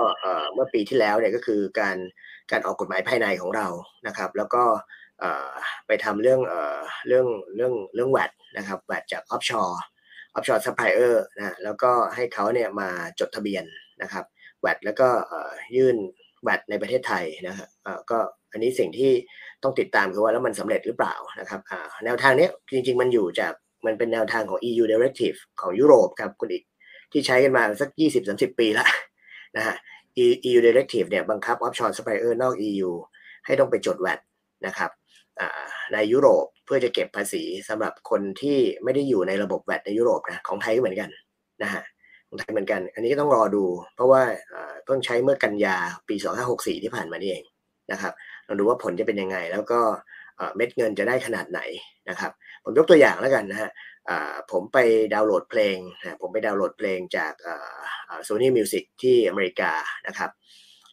[0.54, 1.98] เมื่อปีที่แล้วเนี่ยก็คือการ
[2.52, 3.68] การออกกฎหมายภายในของเรา
[4.08, 4.64] นะครับ แล้วก็
[5.88, 6.42] ไปทำเรื่อง
[7.08, 13.64] เรื่องเรื่องเรื่อง VAT นะครับ VAT จาก offshore offshore supplier นะแล้วก็ให้เขาเนี่ยมาจดทะเบียน
[14.02, 14.26] นะครับ
[14.62, 15.08] แวดแล้วก็
[15.76, 15.98] ยื่น
[16.44, 17.70] แวดในประเทศไทยนะครับ
[18.12, 18.20] ก็
[18.52, 19.12] อันนี้สิ่งที่
[19.64, 21.62] ต้องติดตามคือว่าแล้วมันสำเร็จหรือเปล่านะครับ
[22.06, 23.54] แนวทางนี้จริง ๆ มันอยู่จาก
[23.86, 26.64] มันเป็นแนวทางของ EU Directive ของยุโรปครับคุณอีก
[27.12, 27.90] ที่ใช้กันมาสัก
[28.26, 28.86] 20-30 ปีละ
[29.58, 29.76] นะฮะ
[30.50, 32.92] EU Directive เนี่ยบังคับ offshore supplier นอก EU
[33.46, 34.20] ให้ต้องไปจดแวด
[34.66, 34.92] นะครับ
[35.94, 41.10] ในยุโรปเพื่อจะเก็บภาษีสำหรับคนที่ไม่ได้อยู่ในระบบแวดในยุโรปนะของไทยก็เหมือนกัน
[41.64, 41.84] นะฮะ
[42.28, 43.64] ของไทยเหมือนกัน อันนี้ก็ต้องรอดู
[43.96, 44.22] เพราะว่า
[44.86, 45.78] เพิ่งใช้เมื่อกันยา
[46.10, 46.16] ปี
[46.50, 47.44] 2564 ที่ผ่านมานี่เอง
[47.92, 48.14] นะครับ
[48.48, 49.80] ลองดูว่าผลจะเป็นยังไง แล้วก็
[50.56, 51.60] เม็ดเงินจะได้ขนาดไหน
[52.10, 52.32] นะครับ
[52.70, 53.72] ผมยกตัวอย่างแล้วกันนะฮะ
[54.52, 54.78] ผมไป
[55.14, 57.34] ดาวน์โหลดเพลงนะผมไปดาวน์โหลดเพลงจาก
[58.24, 59.72] โซนี่มิวสิกที่อเมริกา
[60.08, 60.30] นะครับ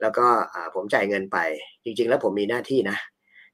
[0.02, 0.26] แล้วก็
[0.74, 1.38] ผมจ่ายเงินไป
[1.84, 2.96] จริง ๆ แล้วผมมีหน้าที่นะ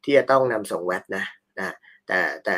[0.05, 1.25] ที่จะต้องนำส่งแวดนะ
[1.59, 1.75] นะ
[2.07, 2.57] แต่แต่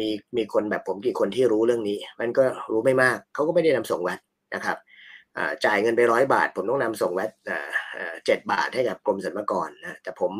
[0.00, 2.42] มีมีคนแบบผมกี่คนที่รู้เรื่องนี้ มันก็
[2.72, 4.20] รู้ไม่มาก เขาก็ไม่ได้นำส่งแวด
[4.54, 4.76] นะครับ
[5.64, 7.30] จ่ายเงินไปร้อยบาท ผมต้องนำส่งแวด
[8.26, 10.32] เจ็ดบาทให้กับกรมสรรพากรนะแต่ผม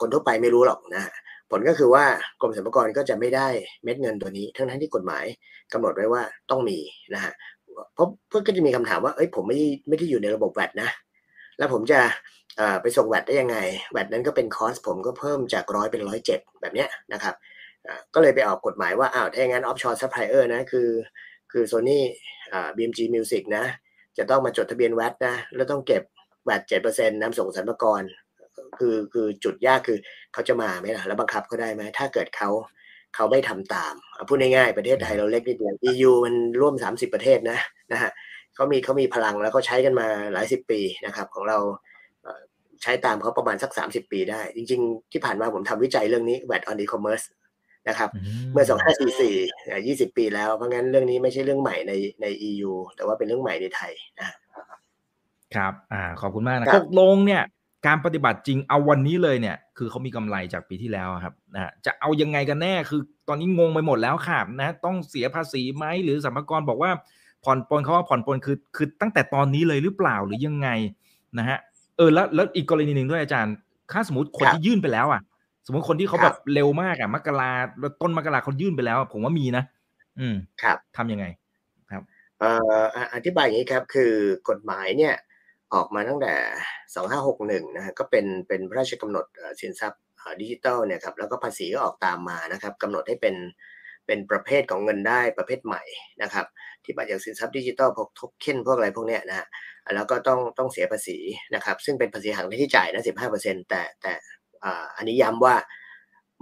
[0.00, 1.02] คนทั่วไปไม่รู้หรอกนะ
[1.58, 2.04] ลก็คือว่า
[2.40, 3.48] กรมสรรพากรก็จะไม่ได้
[3.84, 5.24] เม็ดเงินตัวนี้ ทั้งทั้งที่กฎหมาย
[5.72, 6.78] กำหนดไว้ว่าต้องมี
[7.14, 7.32] นะฮะ
[7.94, 10.90] เพราะเพื่อก็จะมีคำถามว่าเอ้ยผมไม่ไม่ได้อยู่ในระบบแวดนะ
[11.58, 12.00] แล้วผมจะ
[12.82, 13.58] ไปส่งแวดได้ยังไง
[13.92, 17.34] VAT นั้นก็เป็น cost ผมก็เพิ่มจากร้อยเป็นร้อยเจ็ดแบบเนี้ยนะครับ
[18.14, 20.88] ก็เลยไปออกกฎหมายว่าอ้าวถ้าอย่างนั้น offshore supplier นะคือ
[21.52, 22.04] คือโซนี่
[22.52, 23.64] อ่า BMG Music นะ
[24.18, 26.02] จะต้องมาจดทะเบียน VAT นะแล้วต้องเก็บ
[26.44, 28.02] VAT เจ็ดเปอร์เซ็นต์นำส่งสรรพากร
[28.80, 29.98] คือคือจุดยากคือ
[30.32, 32.50] เขาจะมาไหมล่ะ แล้วบังคับเขาได้ไหมถ้าเกิดเขา
[33.14, 33.94] เขาไม่ทำตาม
[34.28, 37.58] พูดง่ายๆประเทศไทยเราเล็กนิดเดียว EU มันร่วม 30 ประเทศนะ
[37.92, 38.10] นะฮะ
[38.54, 41.58] เขามีเขามีพลังแล้วก็ใช้กันมาหลายสิบปีนะครับ ของเรา
[42.82, 47.26] ใช้ตามเขาประมาณสัก 30 ปีได้ จริง ๆ ที่ผ่านมาผมทำวิจัยเรื่องนี้ VAT on e-commerce
[47.88, 48.10] นะครับ
[48.52, 48.64] เมื่อ
[49.86, 54.26] 2544 20 ปีแล้วเพราะงั้นเรื่องนี้ไม่ใช่เรื่องใหม่ในใน EU แต่ว่าเป็นเรื่องใหม่ในไทยนะ
[55.54, 57.42] ครับ อ่า ขอบคุณมากนะตกลงเนี่ย
[57.86, 66.90] การปฏิบัติจริงเอาวันนี้เลยเนี่ย คือเขามีกำไรจากปีที่แล้วครับนะจะเอายังไงกันแน่คือตอนนี้งงไปหมดแล้วค่ะนะ ต้องเสียภาษีไหมหรือสัมภาระบอกว่า
[67.44, 70.68] ผ่อนปลนเขาว่าผ่อนปลนคือคือตั้งแต่ตอนนี้เลยหรือเปล่าหรือยังไง
[71.38, 71.58] นะฮะ
[71.96, 73.54] เออแล้วแล้วอีกกรณีหนึ่งด้วยอาจารย์
[73.92, 75.20] ถ้าสมมติคนที่ยื่นไปแล้วอะ
[75.66, 77.50] สมมติคนที่เขาแบบเร็วมากอะมกรา
[78.00, 79.64] ต้นมกราเขายื่นไปแล้ว ผมว่ามีนะ
[80.20, 81.26] อืมครับทำยังไง
[81.90, 82.02] ครับ
[82.40, 84.12] เอ่ออธิบายอย่างนี้ครับ คือ
[84.48, 85.14] กฎหมายเนี่ย
[85.74, 86.34] ออกมาตั้งแต่
[86.94, 89.24] สองห้าหกหนึ่งนะฮะก็เป็นเป็นพระราชกำหนด
[89.60, 90.00] สินทรัพย์
[90.40, 93.36] ดิจิทัลเนี่ยครับแล้วก็ภาษีก็ออกตามมานะครับกำหนดให้เป็น
[94.06, 95.82] เป็นประเภทของเงินได้ประเภทใหม่
[96.22, 96.46] นะครับ
[96.84, 99.46] ที่มาจากสินทรัพย์ดิจิทัลพวกทกเค็นพวกอะไรพวกเนี้ยนะฮะ
[99.94, 101.16] แล้วก็ต้องต้องเสียภาษี
[101.54, 104.12] นะครับซึ่งเป็นภาษีหักที่จ่ายนะสิบห้าเปอร์เซ็นแต่แต่
[104.96, 105.54] อันนี้ย้ำว่า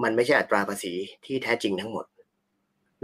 [0.03, 0.93] มันไม่ใช่อัตราภาษี
[1.25, 2.05] ที่แท้จริงทั้งหมด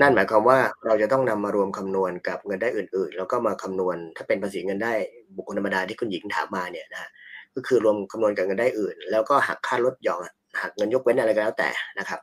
[0.01, 4.93] นั่นหมายความว่าเราจะต้องนำมารวมคำนวณกับเงินได้อื่น ๆ แล้วก็มาคำนวณถ้าเป็นภาษีเงินได้
[5.37, 7.11] บุคคลธรรมดาที่คุณหญิงถามมาเนี่ยนะ
[7.55, 10.31] ก็คือรวมคำนวณกับเงินได้อื่น แล้วก็หักค่าลดหย่อน
[10.63, 12.21] หักเงินยกเว้นอะไรก็แล้วแต่นะครับ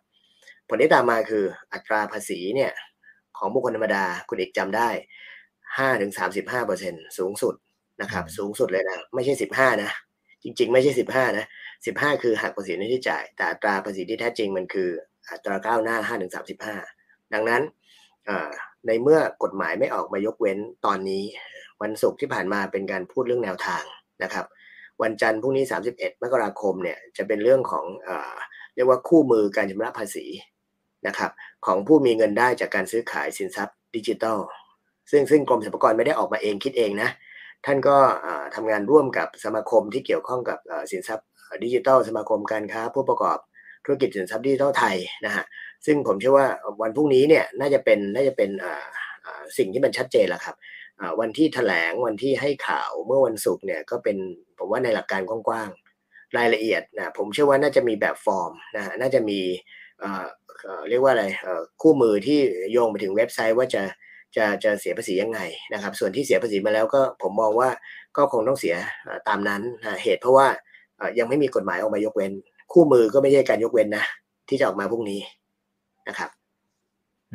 [0.67, 2.71] ผลที่ตามมาคืออัตราภาษีเนี่ย
[3.37, 4.89] ของบุคคลธรรมดาคุณเอกจำได้
[5.77, 7.55] ห้าถึงสามสิบห้าเปอร์เซ็นสูงสุด
[8.01, 9.91] นะครับ สูงสุดเลยนะไม่ใช่สิบห้านะ
[10.43, 11.45] จริง ๆ ไม่ใช่สิบห้านะ
[11.85, 14.89] สิบห้าคือหักภาษีในที่จ่าย แต่อัตราภาษีที่แท้จริงมันคือ
[15.31, 16.75] อัตราก้าวหน้าห้าถึงสามสิบห้า
[17.33, 17.61] ดังนั้น
[18.87, 21.23] ในเมื่อกฎหมายไม่ออกมายกเว้นตอนนี้
[21.81, 23.83] วันศุกร์ที่ผ่านมาเป็นการพูดเรื่องแนวทาง
[24.23, 24.45] นะครับ
[25.01, 28.09] วันจันทร์พรุ่งนี้ 31 มกราคมเนี่ยจะเป็นเรื่องของเอ
[28.75, 30.25] เรียกว่าคู่มือการชำระภาษี
[31.07, 31.31] นะครับ
[31.65, 34.39] ของผู้มีเงินได้จากการซื้อขายสินทรัพย์ดิจิทัล
[35.11, 37.09] ซึ่งซึ่งกรมสรรพากรไม่ได้ออกมาเองคิดเองนะ
[37.65, 37.97] ท่านก็
[38.55, 40.59] ทำงานร่วมกับสมาคมที่เกี่ยวข้องกับ
[40.91, 41.27] สินทรัพย์
[41.63, 43.37] ดิจิทัลสมาคมการค้าผู้ประกอบ
[43.85, 45.45] ธุรกิจสินทรัพย์ดิจิทัลไทยนะฮะ
[45.85, 46.47] ซึ่งผมเชื่อว่า
[46.81, 48.49] วันพรุ่งนี้เนี่ยน่าจะเป็นน่าจะเป็น
[49.57, 50.55] สิ่งที่มันชัดเจนแล้วครับ
[51.19, 54.17] วันที่แถลงวันที่ให้ข่าวเมื่อวันศุกร์เนี่ยก็เป็น
[54.57, 59.39] ผมว่าในหลักการกว้างๆรายละเอียดนะผมเชื่อว่าน่าจะมีแบบฟอร์มนะน่าจะมี
[60.89, 61.25] เรียกว่าอะไร
[61.81, 62.39] คู่มือที่
[62.71, 63.83] โยงไปถึงเว็บไซต์ว่าจะ
[64.35, 65.39] จะจะเสียภาษียังไง
[65.73, 67.69] นะครับ ส่วนที่เสียภาษีมาแล้วก็ผมมองว่า
[68.17, 68.75] ก็คงต้องเสีย
[69.27, 69.61] ตามนั้น
[70.03, 70.47] เหตุเพราะว่า
[71.19, 72.31] ยังไม่มีกฎหมายออกมายกเว้น
[72.73, 74.05] คู่มือก็ไม่ใช่การยกเว้นนะ
[74.49, 75.21] ที่จะออกมาพรุ่งนี้
[76.09, 76.29] นะครับ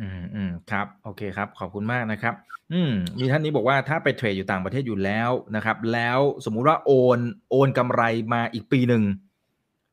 [0.01, 2.33] อืมอืมครับ โอเคครับ ขอบคุณมากนะครับ
[2.73, 7.19] อืมมีท่านนี้บอกว่าถ้าไปเทรดอยู่ต่างประเทศอยู่แล้วนะครับ แล้วสมมุติว่าโอน
[7.51, 8.01] โอนกำไร
[8.33, 9.03] มาอีกปีหนึ่ง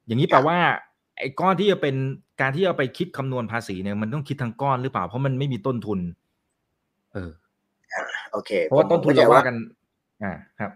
[0.07, 0.59] อย่างนี้แปลว่า
[1.19, 1.95] ไอ้ก้อนที่จะเป็น
[2.41, 6.01] การที่เอาไปคิดคำนวณภาษีเนี่ยมันต้องคิดทั้งก้อนหรือเปล่าเพราะมันไม่มีต้นทุน
[7.13, 7.31] เออ
[8.33, 9.57] โอเค เพราะว่าต้นทุนจะว่า กัน
[10.23, 10.71] อ่าครับ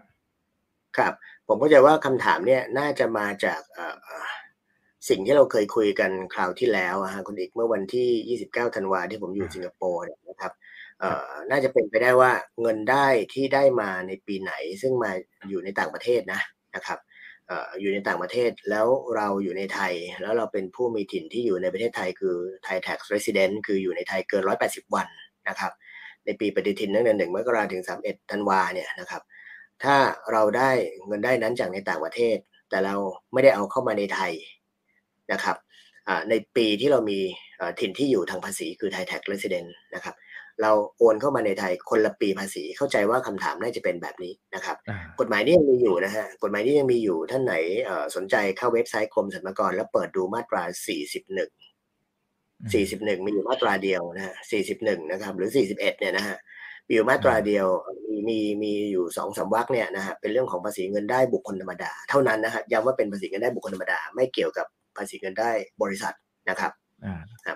[0.97, 1.13] ครับ
[1.47, 3.61] ผมก็จะว่าคำถามเนี่ยน่าจะมาจาก
[5.09, 10.51] สิ่งที่เราเคยคุยกันคราวที่แล้วฮะคุณอีกเมื่อวันที่ 29ธันวาที่ผมอยู่สิงคโปร์นะครับ
[11.49, 15.11] น่าจะเป็นไปได้ว่าเงินได้ที่ได้มาในปีไหน ซึ่งมา
[15.49, 16.41] อยู่ในต่างประเทศนะ
[16.75, 16.99] นะครับ
[17.79, 25.07] อยู่ในต่างประเทศแล้วเราอยู่ในไทย แล้วเราเป็นผู้มีถิ่นที่อยู่ในประเทศไทยคือไทย tax resident คืออยู่ในไทยเกิน 180 วัน
[25.49, 25.71] นะครับ
[26.25, 29.21] ในปีปฏิทินตั้งแต่หนึ่งมกราถึง 31ธันวาเนี่ยนะครับ
[29.83, 29.95] ถ้า
[30.31, 30.71] เราได้
[31.07, 32.37] เงินได้นั้นจากในต่างประเทศ
[32.69, 32.95] แต่เรา
[33.33, 34.33] ไม่ได้เอาเข้ามาในไทย
[35.31, 35.57] นะครับ
[36.29, 37.19] ในปีที่เรามี
[37.79, 40.15] ถิ่นที่อยู่ทางภาษีคือไทย tax resident นะครับ
[40.61, 44.77] เราโอนเข้ามาในไทยคนละปีภาษี เข้าใจว่าคำถามน่าจะเป็นแบบนี้นะครับ
[45.19, 47.55] กฎหมายนี้ยังมีอยู่นะฮะกฎหมายนี้ยังมีอยู่ท่านไหน
[48.15, 50.83] สนใจเข้าเว็บไซต์กรมสรรพากรแล้วเปิดดูมาตรา 41
[52.73, 54.35] 41 มีอยู่มาตราเดียวนะฮะ
[54.73, 56.37] 41 นะครับ หรือ 41 เนี่ยนะฮะ
[56.87, 57.67] มีอยู่มาตราเดียว
[58.07, 65.51] มีมีมีอยู่สองสาวรรคเนี่ยนะฮะเป็นเรื่องของภาษีเงินได้บุคคลธรรมดา เท่านั้นนะครับย้ำว่าเป็นภาษีเงินได้บุคคลธรรมดาไม่เกี่ยวกับ ภาษีเงินได้
[65.81, 66.13] บริษัท
[66.49, 66.73] นะครับ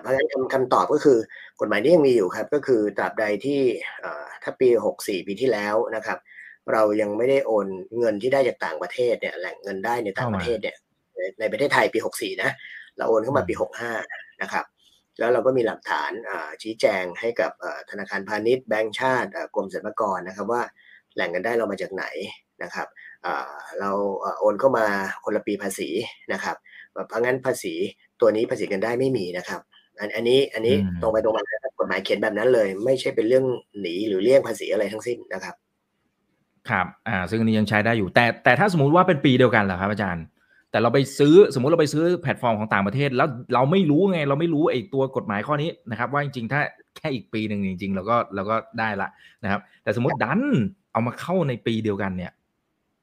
[0.00, 1.18] เพราะฉะนั้นคำตอบก็คือ
[1.60, 3.60] กฎหมายนี้ยังมีอยู่ครับ ก็คือตราบใดที่
[4.42, 6.18] ถ้าปี 64 ปีที่แล้วนะครับ
[6.72, 7.66] เรายังไม่ได้โอน
[7.98, 10.76] เงินที่ได้จากต่างประเทศเนี่ยแหล่งเงินได้ในต่างประเทศเนี่ย
[11.40, 12.50] ในประเทศไทยปี 64 นะ
[12.96, 13.54] เราโอนเข้ามาปี
[13.98, 14.64] 65 นะครับ
[15.18, 16.10] แล้วเราก็มีหลักฐาน
[16.62, 17.52] ชี้แจงให้กับ
[17.90, 20.62] ธนาคารพาณิชย์แบงก์ชาติกรมสรรพากรนะครับว่า
[21.14, 22.04] แหล่งเงินได้เรามาจากไหน
[22.62, 22.88] นะครับ
[23.80, 23.90] เรา
[24.40, 24.86] โอนเข้ามา
[25.24, 25.88] คนละปีภาษี
[26.32, 26.56] นะครับ
[27.06, 27.74] เพราะงั้นภาษี
[28.20, 29.60] ตัวนี้ภาษีกันได้ไม่มีนะครับ
[30.00, 31.42] อันอันนี้อันนี้ตรงไปตรงมา
[31.78, 33.44] กฎหมายเขียนแบบนั้นเลย ไม่ใช่เป็นเรื่อง
[33.80, 35.54] หนีหรือเลี่ยงภาษีอะไรทั้งสิ้นนะครับ
[36.70, 40.24] ครับ อ่า ซึ่งอันนี้ยังใช้ได้อยู่ แต่แต่ถ้าสมมุติว่าเป็นปีเดียวกันเหรอครับอาจารย์
[40.70, 46.60] แต่เราไปซื้อสมมุติเราไปซื้อแพลตฟอร์มของต่างประเทศ แล้วเราไม่รู้ไง เราไม่รู้ไอ้ตัวกฎหมายข้อนี้นะครับ ว่าจริงๆถ้า
[46.96, 49.08] แค่อีกปีหนึ่งจริงๆเราก็เราก็ได้ละ
[49.42, 50.40] นะครับ แต่สมมติดัน
[50.92, 52.32] เอามาเข้าในปีเดียวกันเนี่ย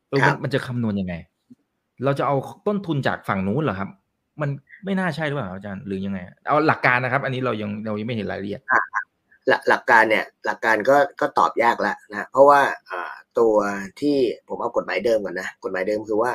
[0.09, 1.15] เออมันจะคำนวณยังไง
[2.03, 2.35] เราจะเอา
[2.67, 3.89] ต้นทุนจากฝั่งนู้นเหรอครับ
[4.41, 4.49] มัน
[4.85, 8.61] ไม่น่าใช่หรือเปล่าอาจารย์หรือยังไง เอาหลักการนะครับ อันนี้เรายังเรายังไม่เห็นรายละเอียด
[9.69, 12.61] หลักการเนี่ยหลักการก็ก็ตอบยากแล้วนะเพราะว่า
[13.39, 13.55] ตัว
[14.01, 16.31] ที่ผมเอากฎหมายเดิมก่อนนะกฎหมายเดิมคือว่า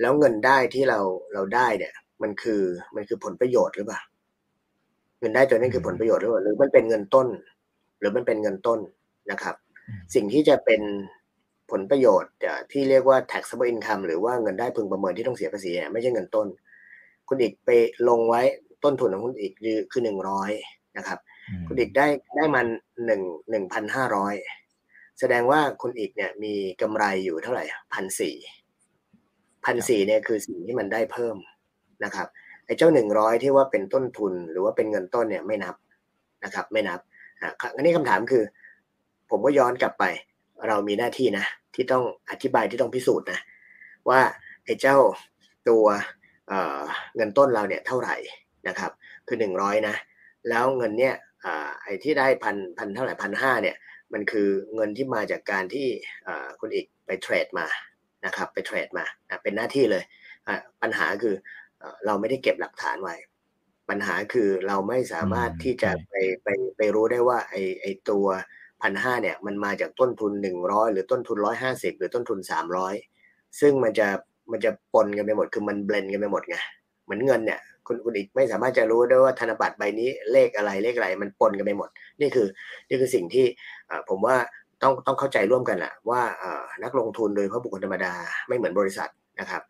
[0.00, 0.98] แล้วเงินได้ที่เรา
[1.34, 2.62] เราได้เนี่ย มันคือ
[2.94, 4.00] มันคือผลประโยชน์หรือเปล่า
[5.20, 7.28] เงินได้ตัวนี้คือผลประโยชน์หรือเปล่าหรือมันเป็นเงินต้น
[7.98, 8.80] หรือมันเป็นเงินต้น
[9.30, 9.54] นะครับ
[10.14, 10.80] สิ่งที่จะเป็น
[11.70, 12.32] ผลประโยชน์
[12.72, 16.46] ที่เรียกว่า taxable income หรือว่าเงินได้พึงประเมินที่ต้องเสียภาษีไม่ใช่เงินต้น
[17.28, 17.70] คุณอีกไป
[18.08, 18.42] ลงไว้
[18.84, 19.52] ต้นทุนของคุณอีก
[19.92, 20.50] คือหนึ่งร้อย
[20.98, 21.18] นะครับ
[21.66, 22.66] คุณอีกได้ได้มัน
[23.06, 24.34] หนึ่งหนึ่งพันห้าร้อย
[25.20, 28.36] แสดงว่าคุณอีกเนี่ยมีกำไรอยู่เท่าไหร่พันสี่
[29.64, 31.36] พันสี่เนี่ยคือสิ่งที่มันได้เพิ่ม
[32.04, 32.28] นะครับ
[32.66, 35.74] ไอ้เจ้าหนึ่งร้อยที่ว่าเป็นต้นทุนหรือว่าเป็นเงินต้นเนี่ยไม่นับ
[36.44, 37.00] นะครับ ไม่นับ
[37.40, 38.44] อะอันนี้คำถามคือ
[39.30, 40.04] ผมก็ย้อนกลับไป
[40.66, 43.40] เรามีหน้าที่นะ ที่ต้องอธิบายที่ต้องพิสูจน์นะ
[44.08, 44.20] ว่า
[44.64, 44.98] ไอ้เจ้า
[45.68, 45.86] ตัว
[46.48, 48.16] เเงินต้นเราเนี่ยเท่าไหร่
[48.68, 48.90] นะครับ
[49.26, 49.94] คือหนึ่งร้อยนะ
[50.48, 51.14] แล้วเงินเนี่ย
[51.82, 53.76] ไอ้ที่ได้พันพันเท่าไหร่พันห้าเนี่ย
[54.12, 55.88] มันคือเงินที่มาจากการที่
[56.60, 57.66] คุณอีกไปเทรดมา
[58.26, 59.04] นะครับไปเทรดมา
[59.42, 60.04] เป็นหน้าที่เลย
[60.82, 61.34] ปัญหาคือ
[62.06, 63.14] เราไม่ได้เก็บหลักฐานไว้
[63.88, 68.26] ปัญหาคือเราไม่สามารถที่จะไปไปไปรู้ได้ว่าไอไอตัว
[68.82, 72.94] พันห้าเนี่ยมันมาจากต้นทุนหนึ่งร้อยหรือต้นทุนร้อยห้าสิบหรือต้นทุนสามร้อย
[73.60, 74.08] ซึ่งมันจะ
[74.52, 76.56] มันจะปนกันไปหมดคือมัน blend กันไปหมดไง
[77.04, 81.88] เหมือนเงินเนี่ยคุณคุณอิกไม่สามารถจะรู้ได้ว่าธนบัตรใบนี้เลขอะไรเลขอะไรมันปนกันไปหมด
[82.20, 82.46] นี่คือ
[82.88, 83.46] นี่คือสิ่งที่
[84.08, 84.36] ผมว่า
[84.82, 86.20] ต้องต้องเข้าใจร่วมกันแหละว่า
[86.84, 88.14] นักลงทุนโดยเฉพาะบุคคลธรรมดา
[88.48, 89.10] ไม่เหมือนบริษัท
[89.40, 89.62] นะครับ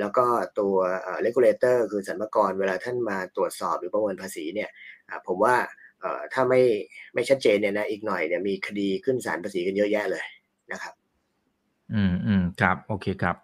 [0.00, 0.24] แล้วก็
[0.58, 0.74] ตัว
[1.22, 4.70] regulator คือสรรพากรเวลาท่านมาตรวจสอบหรือประเมินภาษีเนี่ย
[5.26, 5.54] ผมว่า
[6.32, 6.62] ถ้าไม่
[7.14, 10.24] ไม่ชัดเจนเนี่ยนะอีกหน่อยเนี่ยมีคดีขึ้นศาลภาษีกันเยอะแยะเลย
[10.72, 10.94] นะครับ
[11.94, 13.36] อืมอืมครับ โอเคครับ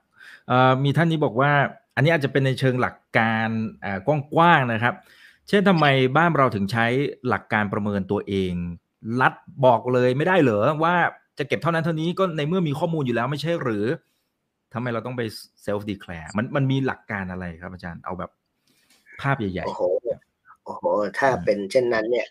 [0.85, 1.53] มีท่านนี้บอกว่า
[1.95, 3.49] อันนี้อาจจะเป็นในเชิงหลักการ
[4.35, 4.95] กว้างๆนะครับ
[5.49, 5.87] เช่นทำไม
[6.17, 6.87] บ้านเราถึงใช้
[7.29, 8.53] หลักการประเมินตัวเอง
[9.21, 9.35] รัด
[9.67, 10.95] บอกเลยไม่ได้เหรอว่า
[11.38, 13.85] จะเก็บเท่านั้นเท่านี้ก็ในเมื่อมีข้อมูลอยู่แล้วไม่ใช่หรือ
[14.75, 15.23] ทำไมเราต้องไป
[15.62, 18.31] เซลฟ์ดีแคลร์มันมันมีหลักการอะไรครับอาจารย์เอาแบบ
[19.21, 19.83] ภาพใหญ่ๆโอ้โห
[20.64, 20.85] โอ้โห
[21.19, 22.27] ถ้าเป็นเช่นนั้นเนี่ย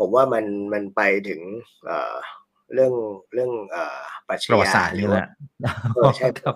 [0.00, 1.40] ผมว่ามันมันไปถึง
[1.86, 2.14] เอ่อ
[2.74, 2.94] เรื่อง
[3.34, 5.24] เรื่องเอ่อปัชญาหรือว่า
[6.16, 6.54] ใช่ครับ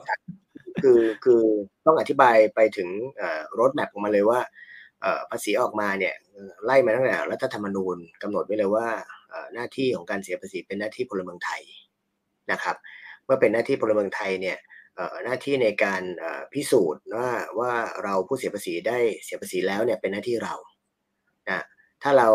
[0.83, 1.42] คือคือ
[1.87, 2.88] ต้องอธิบายไปถึง
[3.59, 4.40] รถแมพออกมาเลยว่า
[5.30, 6.14] ภาษีออกมาเนี่ย
[6.64, 8.88] ไล่มาตั้งแต่รัฐธรรมนูญกำหนดไว้เลยว่า
[9.54, 11.62] หน้าที่ของการเสียภาษีเป็นหน้าที่พลเมืองไทย
[12.52, 12.76] นะครับ
[13.24, 14.59] เมื่อเป็นหน้าที่พลเมืองไทยเนี่ย
[15.24, 16.02] หน้าที่ในการ
[16.52, 17.72] พิสูจน์ว่าว่า
[18.04, 20.54] เราผู้เสียภาษีได้เสียภาษีแล้วเนี่ยเป็นหน้าที่เรา
[21.50, 21.61] นะ
[22.02, 22.28] ถ้าเรา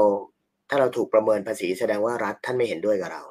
[0.70, 3.24] ถ้าเราถูกประเมินภาษีแสดงว่ารัฐท่านไม่เห็นด้วยกับเรา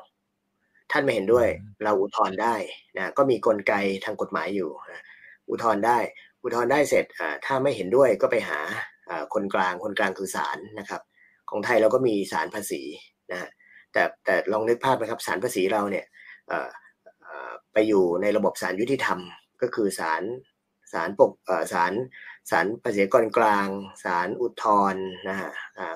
[0.92, 1.48] ท่านไม่เห็นด้วย
[1.84, 2.54] เราอุทธรณ์ได้
[2.96, 3.74] นะก็มีกลไก
[4.04, 5.02] ทางกฎหมายอยู่นะ
[5.50, 5.98] อุทธรณ์ได้
[6.42, 7.04] อุทธรณ์ได้เสร็จ
[7.46, 8.58] ถ้าไม่เห็นด้วยก็ไปหา
[9.34, 11.02] คนกลางคนกลางคือศาลนะครับ
[11.50, 12.82] ของไทยเราก็มีศาลภาษี
[13.32, 13.48] นะ
[13.92, 16.06] แต่แต่ลองนึกภาพนะครับศาลภาษีเราเนี่ย
[17.72, 19.18] ไปอยู่ในระบบศาลยุติธรรม
[19.62, 20.22] ก็คือศาล
[20.92, 21.32] ศาลปก
[21.72, 21.92] ศาล
[22.50, 23.66] ศาลภาษีกรกลาง
[24.04, 25.50] ศาลอุทธรณ์นะฮะ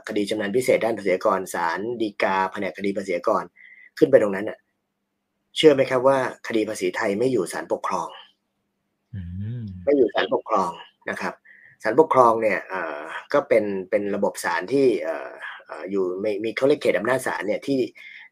[0.08, 3.44] คดีจำนานพิเศษด้านภาษีกรศาลฎีกาแผนกคดีภาษีกร
[3.98, 4.58] ขึ้นไปตรงนั้นอะ
[5.56, 8.08] เชื่อไหมครับว่า คดีภาษีไทยไม่อยู่ศาลปกครอง
[9.84, 10.70] ไม่อยู่ศาลปกครอง
[11.10, 11.34] นะครับ
[11.82, 12.60] ศาลปกครองเนี่ย
[13.32, 14.86] ก็เป็นเป็นระบบศาลที่
[15.90, 16.04] อยู่
[16.44, 17.80] มีเขาเรียกเขตอำนาจศาลเนี่ยที่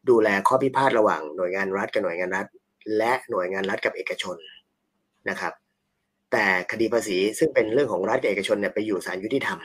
[0.09, 2.47] ดูแลข้อพิพาทระหว่างหน่วยงานรัฐกับหน่วยงานรัฐ
[2.97, 4.37] และหน่วยงานรัฐกับเอกชน
[5.29, 5.53] นะครับ
[6.31, 9.59] แต่คดีภาษีซึ่งเป็นเรื่องของรัฐเอกชนเนี่ยไปอยู่ศาลยุติธรรม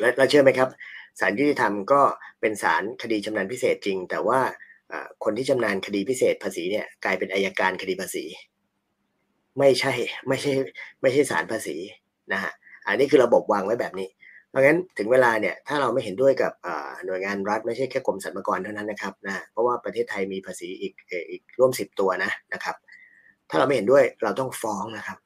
[0.00, 0.68] และเราเชื่อไหมครับ
[1.20, 2.00] ศาลยุติธรรมก็
[2.40, 4.40] เป็นศาลคดีชำนาญพิเศษจริง แต่ว่า
[5.24, 8.24] คนที่ชำนาญคดีพิเศษภาษีเนี่ยกลายเป็นอายการคดีภาษี
[9.58, 9.92] ไม่ใช่
[10.28, 10.52] ไม่ใช่
[11.02, 11.76] ไม่ใช่ศาลภาษี
[12.32, 12.52] นะฮะ
[12.86, 14.08] อันนี้คือระบบวางไว้แบบนี้
[14.50, 16.52] เพราะงั้นถึงเวลาเนี่ยถ้าเราไม่เห็นด้วยกับ
[17.06, 20.94] หน่วยงานรัฐไม่ใช่แค่กรมสรรพากรเท่านั้นนะครับนะเพราะว่าประเทศไทยมีภาษีอีก
[21.30, 22.76] อีกร่วมสิบตัวนะนะครับ
[23.50, 25.18] ถ้าเราไม่เห็นด้วยเราต้องฟ้องนะครับ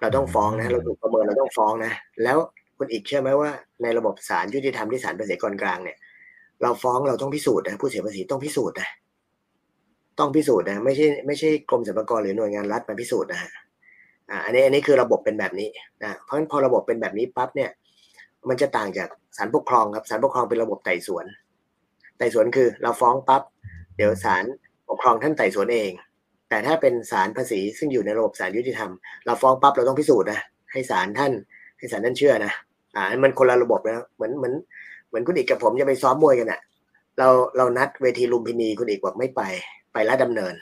[0.00, 2.38] เราต้องฟ้องนะเราถูกประเมินเราต้องฟ้องนะ แล้ว
[2.76, 3.50] คุณอีกเชื่อไหมว่า
[3.82, 5.98] ในระบบศาลยุติธรรมที่ศาลภาษีกรกลางเนี่ย
[6.62, 8.88] เราฟ้องเราต้องพิสูจน์นะผู้เสียภาษีต้องพิสูจน์นะ
[10.18, 13.50] ต้องพิสูจน์นะไม่ใช่ไม่ใช่กรมสรรพากรหรือหน่วยงานรัฐมาพิสูจน์นะฮะ
[14.44, 15.68] อันนี้อันนี้คือระบบเป็นแบบนี้
[16.02, 17.70] นะเพราะฉะนั้นพอระบบเป็นแบบนี้ปั๊บเนี่ย
[18.48, 21.26] มันจะต่างจากศาลปกครองครับศาลปกครองเป็นระบบไต่สวน
[22.18, 23.42] ไต่สวนคือ เราฟ้องปั๊บ
[23.96, 24.44] เดี๋ยวศาล
[24.88, 25.90] ปกครองท่านไต่สวนเอง
[26.50, 28.90] แต่ถ้าเป็นศาลภาษีซึ่งอยู่ในระบบศาลยุติธรรม
[29.26, 30.40] เราฟ้องปั๊บเราต้องพิสูจน์นะ
[30.72, 31.32] ให้ศาลท่าน
[31.78, 32.52] ให้ศาลท่านเชื่อนะ
[32.96, 34.54] อ่ามันคนละระบบนะเหมือนเหมือน
[35.08, 36.60] เหมือนคุณอีกกับผมจะไปซ้อมมวยกันอะ่ะ
[37.18, 39.42] เราเรานัดเวทีลุมพินีคุณอีกบอกไม่ไป
[39.92, 40.54] ไปละดำเนิน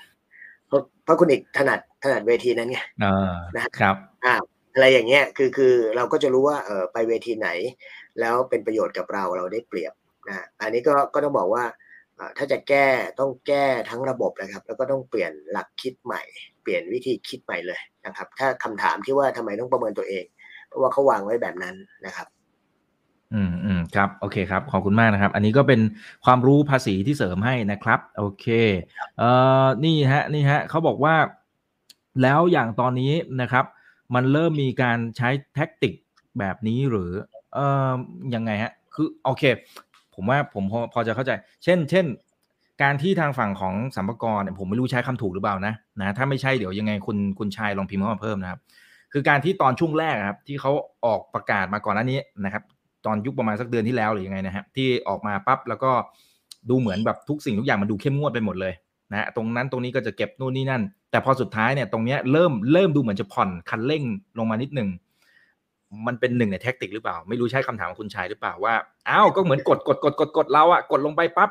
[0.66, 2.78] เพราะเพราะคุณอีกถนัดถนัดเวทีนั้นไง
[3.56, 4.42] นะครับอ่าถ
[4.74, 7.48] อะไรอย่างเงี้ยคือคือเราก็จะรู้ว่าเออไปเวทีไหน
[8.20, 9.92] แล้วเป็นประโยชน์กับเราเราได้เปรียบ
[10.28, 11.64] นะอันนี้ก็ก็ต้องบอกว่า
[12.38, 12.86] ถ้าจะแก้
[13.18, 16.22] ต้องแก้ทั้งระบบนะครับ แล้วก็ต้องเปลี่ยนหลักคิดใหม่
[16.62, 20.24] เปลี่ยนวิธีคิดใหม่เลยนะครับ ถ้าคำถามที่ว่าทำไมต้องประเมินตัวเอง
[20.68, 21.76] เพราะว่าเขาวางไว้แบบนั้น
[22.06, 22.28] นะครับ
[23.34, 25.80] อืมอืมครับโอเคครับขอบคุณมากนะครับ อันนี้ก็เป็น
[26.24, 28.46] ความรู้ภาษีที่เสริมให้นะครับ โอเค
[29.18, 29.30] เอ่
[29.64, 31.16] อนี่ฮะนี่ฮะเขาบอกว่า
[32.22, 33.64] แล้วอย่างตอนนี้นะครับ
[34.14, 35.94] มันเริ่มมีการใช้แท็กติก
[36.38, 37.10] แบบนี้หรือ
[37.54, 37.92] เอ่อ
[38.34, 39.42] ยังไงฮะ คือโอเค
[40.18, 41.32] ผมว่าผมพอพอจะเข้าใจ
[41.64, 42.06] เช่น เช่น
[42.82, 44.14] การที่ทางฝั่งของสัมภา
[44.48, 48.60] ระผมไม่รู้ใช้คำถูกหรือเปล่านะนะถ้าไม่ใช่เดี๋ยวยังไงคุณคุณชายลองพิมพ์เข้ามาเพิ่มนะครับ
[49.12, 50.72] คือการที่ตอนช่วงแรกครับที่เขา
[51.06, 52.62] ออกประกาศมาก่อนหน้านี้นะครับ
[53.06, 55.90] ตอนยุคประมาณสักเดือนที่แล้วหรือยังไงนะฮะที่ออกมาปั๊บแล้วก็
[56.70, 58.74] ดูเหมือนแบบทุกสิ่งทุกอย่างมันดูเข้มงวดไปหมดเลย
[59.12, 64.02] นะตรงนั้นตรงนี้ก็จะเก็บนู่นนี่นั่น แต่พอสุดท้ายเนี่ยตรงเนี้ยเริ่มเริ่มดูเหมือนจะผ่อนคันเร่ง
[64.38, 64.88] ลงมานิดหนึ่ง
[66.06, 68.74] มันเป็นหนึ่งในแท็กติกหรือเปล่า ไม่รู้ใช้คำถามของคุณชายหรือเปล่าว่า
[69.08, 71.50] อ้าวก็เหมือนกดกดกดกดกดเราอะกดลงไปปั๊บ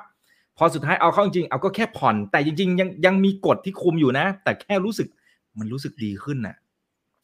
[0.57, 5.07] พอสุดท้ายเอาเข้าจริงเอาก็แค่ผ่อน แต่จริง ๆ ยังยังมีกฎที่คุมอยู่นะ แต่แค่รู้สึก
[5.59, 6.55] มันรู้สึกดีขึ้นน่ะ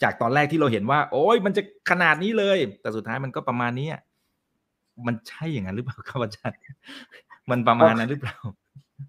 [0.03, 3.87] จากตอนแรกที่เราเห็นว่า โอ้ยมันจะขนาดนี้เลย แต่สุดท้ายมันก็ประมาณนี้
[5.05, 6.59] มันใช่อย่างนั้นหรือเปล่าครับอาจารย์
[7.49, 8.37] มันประมาณนั้นหรือเปล่า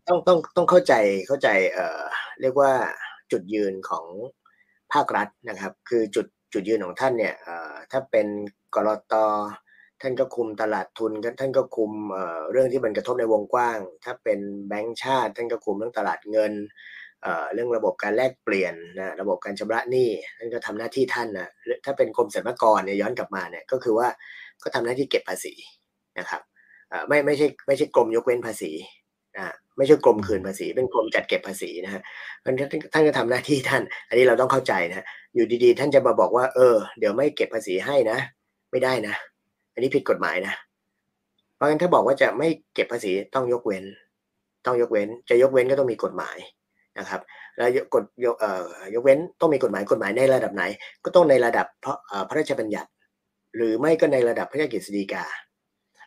[0.08, 0.94] ต้องต้องต้องเข้าใจ
[1.26, 2.00] เข้าใจ เอ่อ
[2.40, 2.72] เรียกว่า
[3.32, 4.06] จุดยืนของ
[4.92, 7.34] ภาครัฐนะครับ คือจุด จุดยืนของท่านเนี่ย
[7.92, 8.26] ถ้าเป็น
[8.74, 9.14] กรอต
[10.02, 11.92] ท่านก็คุมตลาดทุนท่านก็คุม
[12.52, 16.52] เรื่องที่มันกระทบในวงกว้าง ถ้าเป็นแบงก์ชาติ ท่านก็คุมเรื่องตลาดเงิน
[17.54, 21.48] เรื่องระบบการแลกเปลี่ยนนะระบบการชำระหนี้ท่านก็ทำหน้าที่ท่านนะ
[21.84, 24.08] ถ้าเป็นกรมสรรพากรเนี่ยย้อนกลับมาเนี่ยก็คือว่า
[24.62, 25.54] ก็ทำหน้าที่เก็บภาษี
[26.18, 26.42] นะครับ
[27.08, 28.72] ไม่ไม่ใช่ไม่ใช่กรมยกเว้นภาษี
[29.36, 29.44] นะ
[29.76, 32.02] ไม่ใช่กรมคืนภาษี เป็นกรมจัดเก็บภาษีนะฮะ
[32.44, 32.54] ท่าน
[32.92, 38.18] ท่านก็ทำหน้าที่ท่าน อันนี้เราต้องเข้าใจนะ อยู่ดีๆ ท่านจะมาบอกว่า เออ เดี๋ยวไม่เก็บภาษีให้นะ
[38.70, 39.14] ไม่ได้นะ
[39.72, 40.54] อันนี้ผิดกฎหมายนะ
[41.54, 43.84] เพราะงั้นถ้าบอกว่าจะไม่เก็บภาษีต้องยกเว้น
[44.66, 46.36] ต้องยกเว้น จะยกเว้นก็ต้องมีกฎหมาย
[46.98, 47.20] นะครับ
[47.56, 50.64] แล้วกฎยกเอ่อยกเว้นต้องมีกฎหมายกฎหมายในระดับไหน
[51.04, 51.94] ก็ต้องในระดับพระ
[52.28, 52.90] พระราชบัญญัติ
[53.56, 55.24] หรือไม่ก็ในระดับพระราชกฤษฎีกา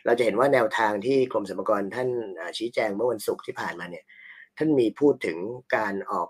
[0.06, 2.10] เราจะเห็นว่าแนวทางที่กรมสรรพากรท่าน
[2.58, 4.06] ชี้แจงเมื่อวันศุกร์ที่ผ่านมาเนี่ย
[4.58, 5.38] ท่านมีพูดถึง
[5.76, 6.28] การออก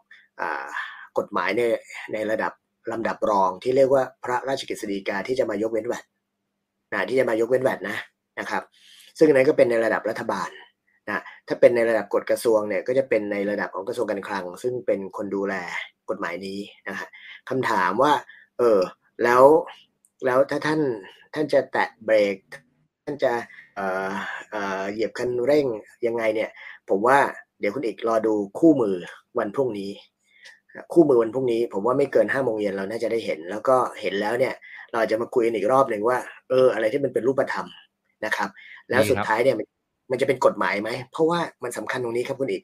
[1.18, 1.62] กฎหมายใน
[2.14, 2.54] ในระดับ
[2.91, 6.06] ลำดับรองที่เรียกว่าพระราชกฤษฎีกาที่จะมายกเว้นแวด
[6.93, 7.97] นะที่จะมายกเว้นแวดนะ
[8.39, 8.63] นะครับ
[9.17, 10.50] ซึ่งนั้นก็เป็นในระดับรัฐบาล
[11.10, 15.54] นะถ้าเป็นในระดับกฎกระทรวงเนี่ยก็จะเป็นในระดับของกระทรวงการคลัง ซึ่งเป็นคนดูแล
[16.10, 17.08] กฎหมายนี้นะฮะ
[17.50, 18.13] คำถามว่า
[18.58, 18.80] เออ
[19.23, 19.43] แล้ว
[20.26, 20.82] แล้วถ้าท่าน
[21.34, 22.38] ท่านจะแตะเบรก
[23.04, 23.34] ท่านจะ
[23.76, 24.12] เอ่อ
[24.52, 25.65] เอ่อเหยียบคันเร่ง
[26.06, 26.50] ยังไงเนี่ย
[26.89, 27.19] ผมว่า
[27.60, 28.95] เดี๋ยวคุณอีกรอดูคู่มือ
[29.39, 29.91] วันพรุ่งนี้
[30.94, 34.54] คู่มือวันพรุ่งนี้ ผมว่าไม่เกินห้าโมงเย็นเราน่าจะได้เห็น แล้วก็เห็นแล้วเนี่ย
[34.92, 36.18] เราจะมาคุยกันอีกรอบหนึ่งว่า
[36.50, 37.68] เออ อะไรที่มันเป็นรูปธรรม
[38.26, 38.50] นะครับ
[38.90, 39.56] แล้วสุดท้ายเนี่ย
[40.12, 42.63] มันจะเป็นกฎหมายไหม เพราะว่ามันสำคัญตรงนี้ครับคุณอีก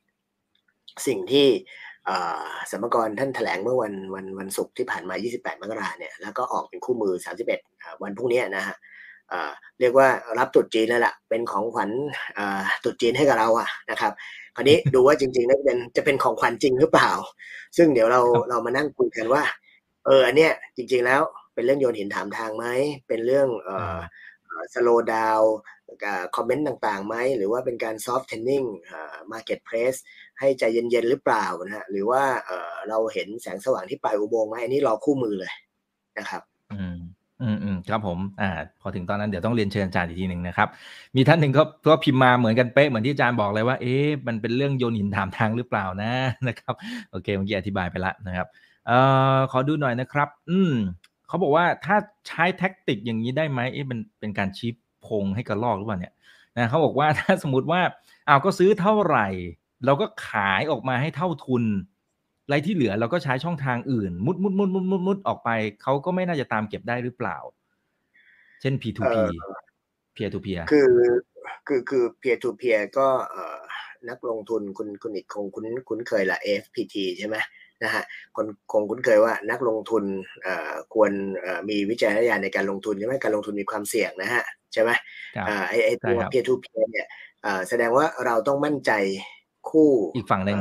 [1.07, 1.47] สิ่งที่
[2.71, 7.13] สมกรท่านแถลงเมื่อวันวันวันศุกร์ที่ผ่านมา 28 มกราเนี่ย แล้วก็ออกเป็นคู่มือ
[7.59, 8.75] 31 วันพรุ่งนี้นะฮะ
[9.79, 11.89] เรียกว่ารับตุดจีนแล้วล่ะ เป็นของขวัญ
[12.83, 14.11] ตุดจีนให้กับเราอะนะครับ
[14.55, 17.11] คราวนี้ดูว่าจริงๆแล้วเป็นจะเป็นของขวัญจริงหรือเปล่า
[17.77, 19.43] ซึ่งเดี๋ยวเราเรามานั่งคุยกันว่า
[20.05, 21.21] เอออันเนี้ยจริง ๆ แล้ว
[21.53, 22.65] เป็นเรื่องโยนหินถามทางไหม
[23.07, 23.99] เป็นเรื่องเอ่อ
[24.73, 25.41] สโลดาว
[26.35, 28.63] คอมเมนต์ต่างๆไหมหรือว่าเป็นการ softening
[29.31, 29.95] market press
[30.39, 35.53] ให้ใจเย็นๆหรือเปล่านะฮะหรือว่าเออเราเห็นแสงสว่างที่ปลายอุโมงค์ไหมอันนี้รอคู่มือเลย
[36.19, 36.41] นะครับ
[37.43, 38.49] อืมอืมครับผมอ่า
[38.81, 40.67] พอถึงตอนนั้นเดี๋ยวต้องเรียนเชิญอาจารย์อีกทีหนึ่งนะครับ
[41.15, 46.11] มีท่านหนึ่งก็ก็พิมพ์มาเหมือนกันเป๊ะเหมือนที่อาจารย์บอกเลยว่าเอ๊ะมันเป็นเรื่องโยนหินถามทางหรือเปล่านะ
[46.47, 46.73] นะครับ
[47.11, 48.47] โอเคเมื่อกี้อธิบายไปละนะครับ
[48.87, 48.97] เอ่
[49.35, 50.73] อขอดูหน่อยนะครับ อืม
[51.27, 51.95] เขาบอกว่าถ้า
[52.27, 54.71] ใช้แท็กติกอย่างนี้ได้ไหมเอ๊ะมันเป็นการชี้
[55.05, 56.13] พงให้กระลอกหรือเปล่าเนี่ย
[56.57, 57.81] นะเขาบอกว่าถ้าสมมติว่า
[58.27, 59.27] อ้าวก็ซื้อเท่าไหร่
[59.85, 61.63] เราก็ขายออกมาให้เท่าทุน
[62.49, 65.49] ไรที่เหลือเราก็ใช้ช่องทางอื่น มุดมุดมุดมุดมุดมุดออกไป
[65.81, 67.37] เขาก็ไม่น่าจะตามเก็บได้หรือเปล่า
[68.61, 69.17] เช่น P2P
[70.15, 70.91] peer to peer คือ
[71.67, 73.07] คือคือ peer to peer ก็
[74.09, 77.37] นักลงทุนคุณคุณอีกคงคุ้นคุ้นเคยละ FPT ใช่ไหม
[77.83, 78.03] นะฮะ
[78.35, 80.03] คนคงคุ้นเคยว่านักลงทุน
[80.93, 81.11] ควร
[81.69, 84.43] มีวิจารณญาณในการลงทุนใช่ไหมการลงทุนมีความเสี่ยงนะฮะ
[84.73, 84.91] ใช่ไหม
[85.69, 87.07] ไอไอตัว peer to peer เนี่ย
[87.69, 88.91] แสดงว่าเราต้องมั่นใจ
[89.73, 90.57] คู่อีกฝั่งหนึ่ง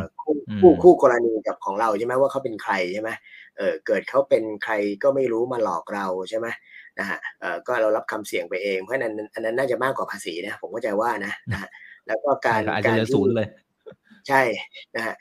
[0.61, 3.11] คู่คู่กรณีกับของเราใช่ไหมว่าเขาเป็นใครใช่ไหม
[3.57, 6.47] เออเกิดเขาเป็นใครก็ไม่รู้มาหลอกเราใช่ไหม
[6.99, 11.71] นะฮะเออก็เรารับคำเสี่ยงไปเองเพราะนั้นอันนั้นน่าจะมากกว่าภาษีนะผมก็ใจว่านะนะฮะ
[12.07, 13.49] แล้วก็การการที่ศูนย์เลย
[14.29, 14.43] ใช่
[14.97, 15.15] นะฮะ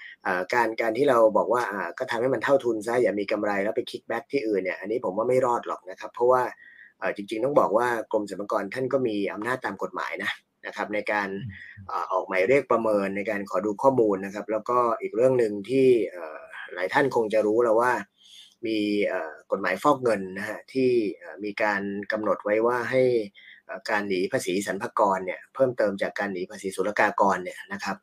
[0.54, 1.64] การการที่เราบอกว่า
[2.00, 6.42] ก็ทำให้มันเท่าทุนซะอย่ามีกำไรแล้วไปคิกแบ็กที่อื่นเนี่ยอันนี้ผมว่าไม่รอดหรอกนะครับ เพราะว่า
[7.16, 10.32] จริงๆต้องบอกว่ากรมสรรพากรท่านก็มีอำนาจตามกฎหมายนะ
[10.66, 11.30] นะครับในการ
[12.12, 15.88] ออกหมายเรียกประเมินในการขอดูข้อมูลนะครับ แล้วก็อีกเรื่องหนึ่งที่
[16.74, 17.92] หลายท่านคงจะรู้แล้วว่า
[18.68, 18.80] มี
[19.52, 20.90] กฎหมายฟอกเงินนะฮะที่
[21.44, 21.82] มีการ
[22.12, 23.04] กำหนดไว้ว่าให้
[23.90, 27.98] การหนีภาษีสรรพากรเนี่ยเพิ่มเติมจากการหนีภาษีศุลกากรเนี่ยนะครับ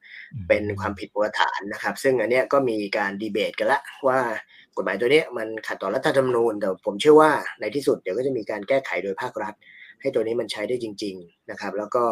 [0.48, 4.20] เป็นความผิดมูลฐานนะครับ ซึ่งอันเนี้ยก็มีการดีเบตกันละว่า
[4.76, 9.54] กฎหมายตัวนี้มันขัดต่อรัฐธรรมนูญแต่ผมเชื่อว่าในที่สุดเดี๋ยวก็จะมีการแก้ไขโดยภาครัฐ
[10.00, 12.04] ให้ตัวนี้มันใช้ได้จริง ๆนะครับ แล้วก็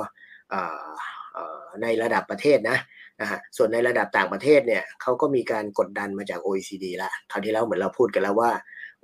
[1.82, 2.78] ในระดับประเทศนะ
[3.20, 8.50] นะฮะส่วนในระดับต่างประเทศเนี่ยเขาก็มีการกดดันมาจาก OECD ละคราวที่แล้วเหมือนเราพูดกันแล้วว่า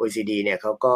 [0.01, 0.95] OECD เนี่ยเขาก็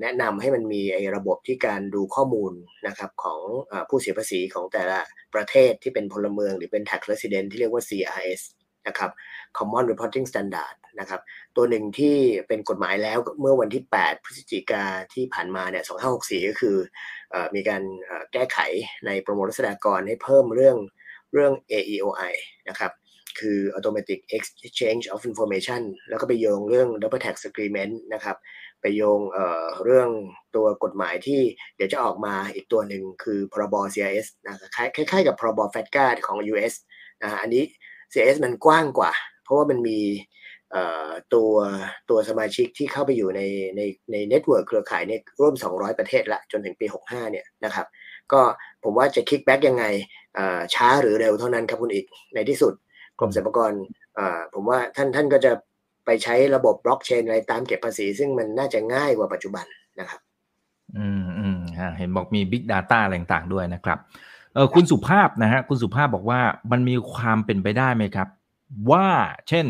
[0.00, 2.52] แนะนำให้มันมีไอ้ระบบที่การดูข้อมูล
[2.86, 3.40] นะครับของ
[3.88, 4.98] ผู้เสียภาษีของแต่ละ
[5.34, 8.40] ประเทศที่เป็นพลเมือง หรือเป็น tax resident ที่เรียกว่า CRS
[8.88, 9.10] นะครับ
[9.56, 11.20] Common Reporting Standard นะครับ
[11.56, 12.16] ตัวหนึ่งที่
[12.48, 15.84] เป็นกฎหมายแล้วเมื่อวันที่ 8 พฤศจิกาที่ผ่านมาเนี่ย
[16.16, 16.76] 2564 ก็คือ
[17.54, 17.82] มีการ
[18.32, 18.58] แก้ไข
[19.06, 20.76] ในประมวลรัษฎากรให้เพิ่มเรื่อง
[21.32, 22.32] เรื่อง AEOI
[22.68, 22.92] นะครับ
[23.40, 24.20] คือ Automatic
[24.66, 28.36] Exchange of Information แล้วก็ไปโยงเรื่อง Double Tax Agreement นะครับ
[28.80, 29.36] ไปโยง
[29.84, 30.10] เรื่อง
[30.56, 31.40] ตัวกฎหมายที่
[31.76, 34.56] เดี๋ยวจะออกมาอีกตัวหนึ่งคือพรบ CRS นะ
[34.96, 36.74] คล้ายๆกับพรบ FATCA ของ US
[37.22, 37.62] นะอันนี้
[38.14, 39.12] CRS มันกว้างกว่า
[39.44, 40.00] เพราะว่ามันมี
[41.34, 41.50] ตัว
[42.10, 43.40] ตัวสมาชิกที่เข้าไปอยู่ใน
[43.76, 43.80] ใน
[44.12, 47.86] ใน network เครือข่ายเนี่ยร่วม 200 ประเทศละจนถึงปี 65 เนี่ยนะครับ
[48.32, 48.40] ก็
[48.84, 49.84] ผมว่าจะ kick back ยังไง
[50.74, 52.72] ช้าหรือเร็วเท่านั้นครับคุณอิกในที่สุด
[53.20, 53.72] กรมสรรพากร
[54.54, 55.52] ผมว่าท่านท่านก็จะ
[56.06, 59.66] ไปใช้ระบบบล็อกเชนอะไรตามเก็บภาษี ซึ่งมันน่าจะง่ายกว่าปัจจุบัน
[60.00, 60.20] นะครับ
[60.98, 61.58] อืมอืม
[61.98, 63.98] เห็นบอกมี Big Data อะไรต่างๆด้วยนะครับ
[64.54, 66.40] เออคุณสุภาพนะฮะคุณสุภาพบอกว่า
[66.72, 68.28] มันมีความเป็นไปได้ไหมครับ
[68.90, 69.06] ว่า
[69.48, 69.66] เช่น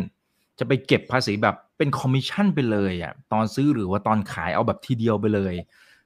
[0.59, 5.55] จะไปเก็บภาษีแบบเป็นคอมมิชชั่นไปเลยอะตอนซื้อหรือว่าตอนขายเอาแบบทีเดียวไปเลย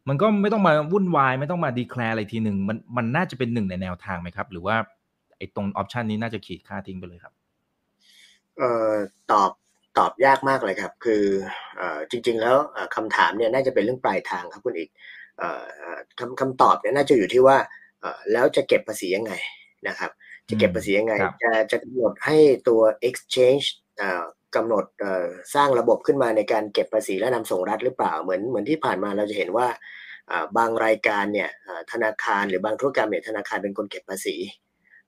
[0.08, 4.76] มันก็ไม่ต้องมาวุ่นวาย ไม่ต้องมา declare อะไรทีหนึ่งมันมันน่าจะเป็นหนึ่งในแนวทางไหมครับ หรือว่า
[5.38, 7.32] ไอ้ตรงออปชันนี้น่าจะขีดค่าทิ้งไปเลยครับ
[8.56, 8.92] เอ่อ
[9.32, 9.50] ตอบ
[9.98, 11.24] ตอบยากมากเลยครับ คือ
[11.76, 12.56] เอ่อจริง ๆ แล้ว
[12.94, 14.90] คำถามเนี่ยน่าจะเป็นเรื่องปลายทางครับคุณอีก
[15.38, 15.64] เอ่อ
[16.18, 17.56] คำคำตอบเนี่ยน่าจะอยู่ที่ว่า
[18.32, 19.32] แล้วจะเก็บภาษียังไง
[19.88, 20.10] นะครับ
[20.48, 22.36] จะเก็บภาษียังไง จะจะกำหนดให้
[22.68, 23.66] ตัว exchange
[23.98, 24.24] เอ่อ
[24.56, 24.84] กำหนด
[25.54, 29.68] สร้างระบบขึ้นมาในการเก็บภาษีและนำส่งรัฐหรือเปล่าเหมือนเหมือนที่ผ่านมาเราจะเห็นว่า
[30.56, 31.48] บางรายการเนี่ย
[31.92, 34.36] ธนาคารหรือบางธุรกรรมเนี่ยธนาคารเป็นคนเก็บภาษี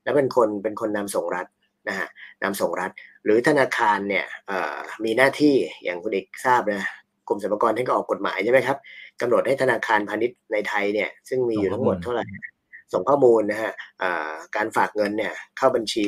[0.03, 1.47] และเป็นคนเป็นคนนำส่งรัฐ
[1.87, 2.07] นะฮะ
[2.43, 2.91] นำส่งรัฐ
[3.23, 4.25] หรือธนาคารเนี่ย
[5.03, 6.89] มีหน้าที่อย่างคุณเอกทราบนะ
[7.27, 8.77] กรมสรรพากรท่านก็ออกกฎหมายใช่ไหมครับ
[9.21, 12.25] กำหนดให้ธนาคารพาณิชย์ในไทยเนี่ยซึ่งมีอยู่ทั้งหมดเท่าไหร่
[12.93, 13.73] ส่งข้อมูลนะฮะ
[14.55, 16.07] การฝากเงินเนี่ยเข้าบัญชี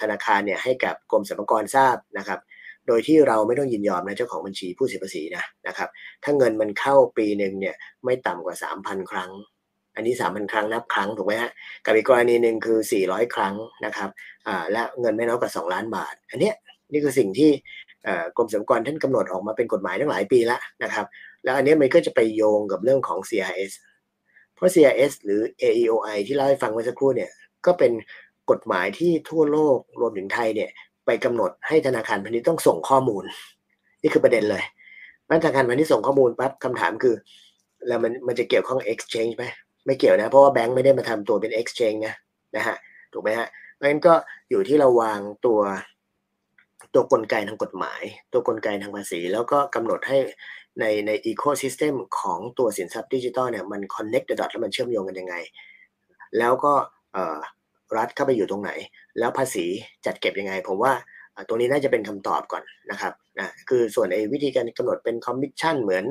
[0.00, 2.40] ธนาคารเนี่ยให้กับกรมสรรพากรทราบนะครับ
[2.86, 5.88] โดยที่เราไม่ต้องยินยอมนะเจ้าของบัญชีผู้เสียภาษีนะนะครับ
[6.24, 9.30] ถ้าเงินมันเข้าปีหนึ่งเนี่ยไม่ต่ำกว่า 3,000 ครั้ง
[9.94, 11.50] อันนี้ 3,000 ครั้งนับครั้งถูกไหมฮะ
[11.84, 13.54] กับอีกกรณีหนึ่งคือ 400 ครั้ง
[13.84, 14.10] นะครับ
[14.72, 16.54] และเงินไม่น้อยกว่า 2 ล้านบาท อันเนี้ย
[16.92, 17.50] นี่คือสิ่งที่
[18.36, 21.06] กรมสรรพากรท่านกำหนดออกมาเป็นกฎหมายตั้งหลายปีแล้วนะครับ
[21.44, 23.72] แล้วอันนี้มันก็จะไปโยงกับเรื่องของ CRS
[24.56, 27.30] เพราะ CRS หรือ AEOI ที่เล่าให้ฟังเมื่อสักครู่เนี่ย
[27.66, 27.92] ก็เป็น
[28.50, 30.70] กฎหมายที่ทั่วโลกรวมถึงไทยเนี่ย
[31.06, 33.24] ไปกำหนดให้ธนาคารพาณิชย์ต้องส่งข้อมูล
[34.02, 34.64] นี่คือประเด็นเลย
[35.42, 37.14] ธนาคารพาณิชย์ส่งข้อมูลปั๊บคำถามคือ
[37.86, 39.44] แล้วมันมันจะเกี่ยวข้อง exchange ไหม
[39.86, 42.14] ไม่เกี่ยวนะ เพราะว่าแบงค์ไม่ได้มาทำตัวเป็น exchange นะ
[42.56, 42.76] นะฮะ
[43.12, 44.14] ถูกไหมฮะเพราะฉะนั้นก็
[44.50, 45.60] อยู่ที่เราวางตัว
[46.94, 48.02] ตัวกลไกทางกฎหมาย
[48.32, 50.18] ตัวกลไกทางภาษี แล้วก็กำหนดให้
[50.80, 55.34] ในใน ecosystem ของตัวสินทรัพย์ดิจิตอลเนี่ยมัน connect the dot แล้วมันเชื่อมโยงกันยังไง
[56.38, 56.72] แล้วก็
[57.96, 58.70] รัฐเข้าไปอยู่ตรงไหน
[59.18, 59.64] แล้วภาษี
[60.06, 60.92] จัดเก็บยังไง ผมว่า
[61.48, 66.04] ตรงนี้น่าจะเป็นคำตอบก่อนนะครับนะคือส่วนไอ้วิธีการกำหนดเป็นคอมมิชชั่นเหมือน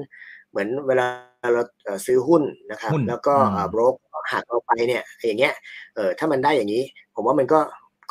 [0.49, 1.05] เหมือนเวลา
[1.53, 1.63] เรา
[2.05, 3.33] ซื้อหุ้นนะครับ แล้วก็
[3.69, 3.95] โบรก
[4.31, 5.53] หักเอาไปเนี่ยอย่างเงี้ย
[5.95, 6.83] เออถ้ามันได้อย่างนี้
[7.15, 7.59] ผมว่ามันก็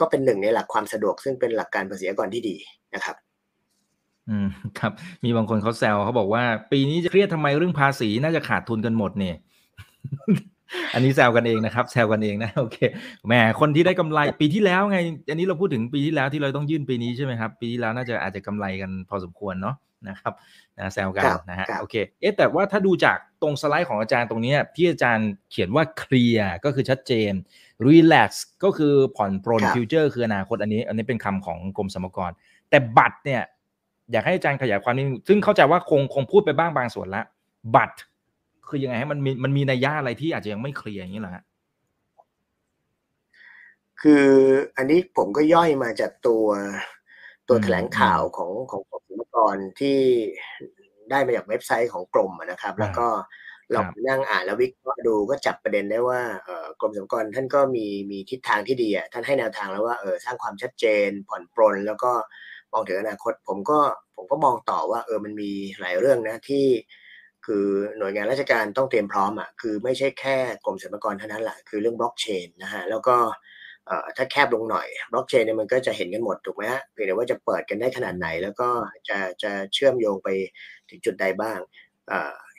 [0.01, 2.57] ก็เป็นหนึ่งในหลักความสะดวกซึ่งเป็นหลักการภาษีอากรที่ดี
[2.95, 3.17] นะครับ
[4.31, 4.49] อืม
[4.79, 4.93] ครับ
[5.25, 9.37] มีบางคนเขาแซวเขาบอกว่า ปีนี้จะเครียดทำไมเรื่องภาษีน่าจะขาดทุนกันหมดเนี่ย
[10.95, 12.79] อันนี้แซวกันเองนะครับแซวกันเองนะโอเค
[13.27, 14.99] แหมคนที่ได้กำไรปีที่แล้วไง
[15.31, 19.77] อันนี้เราพูดถึงปีที่แล้วที่เราต้องยื่นปีนี้ใช่ไหมครับ ปีที่แล้วน่าจะอาจจะกำไรกันพอสมควรเนาะ
[20.09, 20.33] นะครับ
[20.77, 27.33] นะแซวกันนะฮะโอเค เอ๊ะแต่ว่าถ้าดูจากตรงสไลด์ของอาจารย์ตรงนี้ที่อาจารย์เขียนว่าเคลียร์ก็คือชัดเจน
[27.87, 28.31] relax
[28.65, 32.31] ก็คือผ่อนปรนฟิวเจอร์คืออนาคตอันนี้ อันนี้เป็นคำของกรมสรรพากร
[32.71, 33.43] แต่บัตรเนี่ย
[34.13, 37.23] อยากให้อาจารย์ขยายความนิดซึ่งเข้าใจว่าคงคงพูดไปบ้างบางส่วนละ
[37.77, 37.99] บัตร
[38.69, 41.45] คือยังไงให้มันมีมันมีนัยยะอะไรที่อาจจะยังไม่เคลียร์อย่างนี้เหรอฮะ
[44.03, 44.29] คคือ
[44.77, 46.47] อันนี้ผมก็ย่อยมาจากตัว
[47.49, 49.99] ตัวแถลงข่าวของของกรมสรรพากรที่
[51.11, 53.09] ได้มาจากเว็บไซต์ของกรมนะครับ แล้วก็
[53.73, 56.21] เรานั่งอ่านแล้ววิเคราะห์ดูก็จับประเด็นได้ว่า
[56.81, 62.13] กรมสรรพากรท่านก็มีมีทิศทางที่ดีอะท่านให้แนวทางแล้วว่าเออสร้างความชัดเจนผ่อนปรนแล้วก็
[62.75, 63.79] มองถึงอนาคต ผมก็
[64.17, 65.51] ผมก็มองต่อว่าเออมันมี
[65.81, 66.67] หลายเรื่องนะที่
[67.47, 67.67] คือ
[67.99, 73.17] หน่วยงานราชการต้องเตรียมพร้อมอะคือไม่ใช่แค่กรมสรรพากรเท่านั้นแหละคือเรื่องบล็อกเชนนะฮะแล้วก็
[74.17, 78.69] ถ้าแคบลงหน่อยบล็อกเชนเนี่ยมันก็จะเห็นกันหมดถูกไหมฮะเพียงแต่ว่าจะเปิดกันได้ขนาดไหน แล้วก็
[79.09, 80.29] จะจะเชื่อมโยงไป
[80.91, 81.59] ถึงจุดใดบ้าง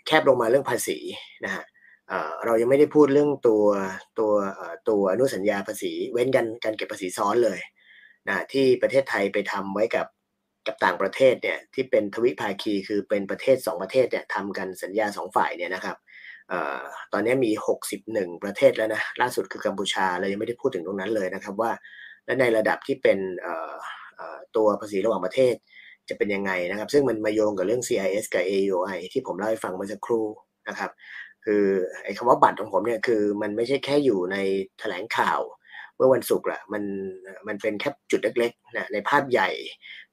[0.06, 0.98] แคบลงมาเรื่องภาษี
[1.46, 1.64] นะฮะ
[2.46, 3.64] เรายังไม่ได้พูดเรื่องตัว
[4.20, 4.32] ตัว
[4.90, 7.60] ตัวอนุสัญญาภาษี เว้นกันการเก็บภาษีซ้อนเลย
[8.28, 10.08] นะที่ประเทศไทยไปทำไว้กับ
[10.68, 15.98] กับต่างประเทศเนี่ยที่เป็นทวิภาคีคือเป็นประเทศ 2 ประเทศเนี่ยทำกันสัญญา 2 ฝ่ายเนี่ยนะครับ
[17.14, 17.52] ตอนนี้มี
[17.98, 21.72] 61 ประเทศแล้วนะล่าสุดคือกัมพูชาเรายังไม่ได้พูดถึงตรงนั้นเลยนะครับว่า
[22.26, 23.20] และในระดับที่เป็น
[24.56, 25.56] ตัวภาษีระหว่างประเทศ
[26.10, 30.26] จะเป็นยังไงนะครับ ซึ่งมันมาโยงกับเรื่อง CIS กับ AUI ที่ผมเล่าให้ฟังเมื่อสักครู่
[30.70, 30.92] นะครับ
[31.46, 31.64] คือ
[32.04, 34.38] ไอ้คำว่าบัตรของผมเนี่ยคือมันไม่ใช่แค่อยู่ใน
[34.80, 35.40] แถลงข่าว
[35.98, 36.84] เมื่อวันศุกร์ละมัน
[37.48, 39.50] มันเป็นแค่จุดเล็กๆนะในภาพใหญ่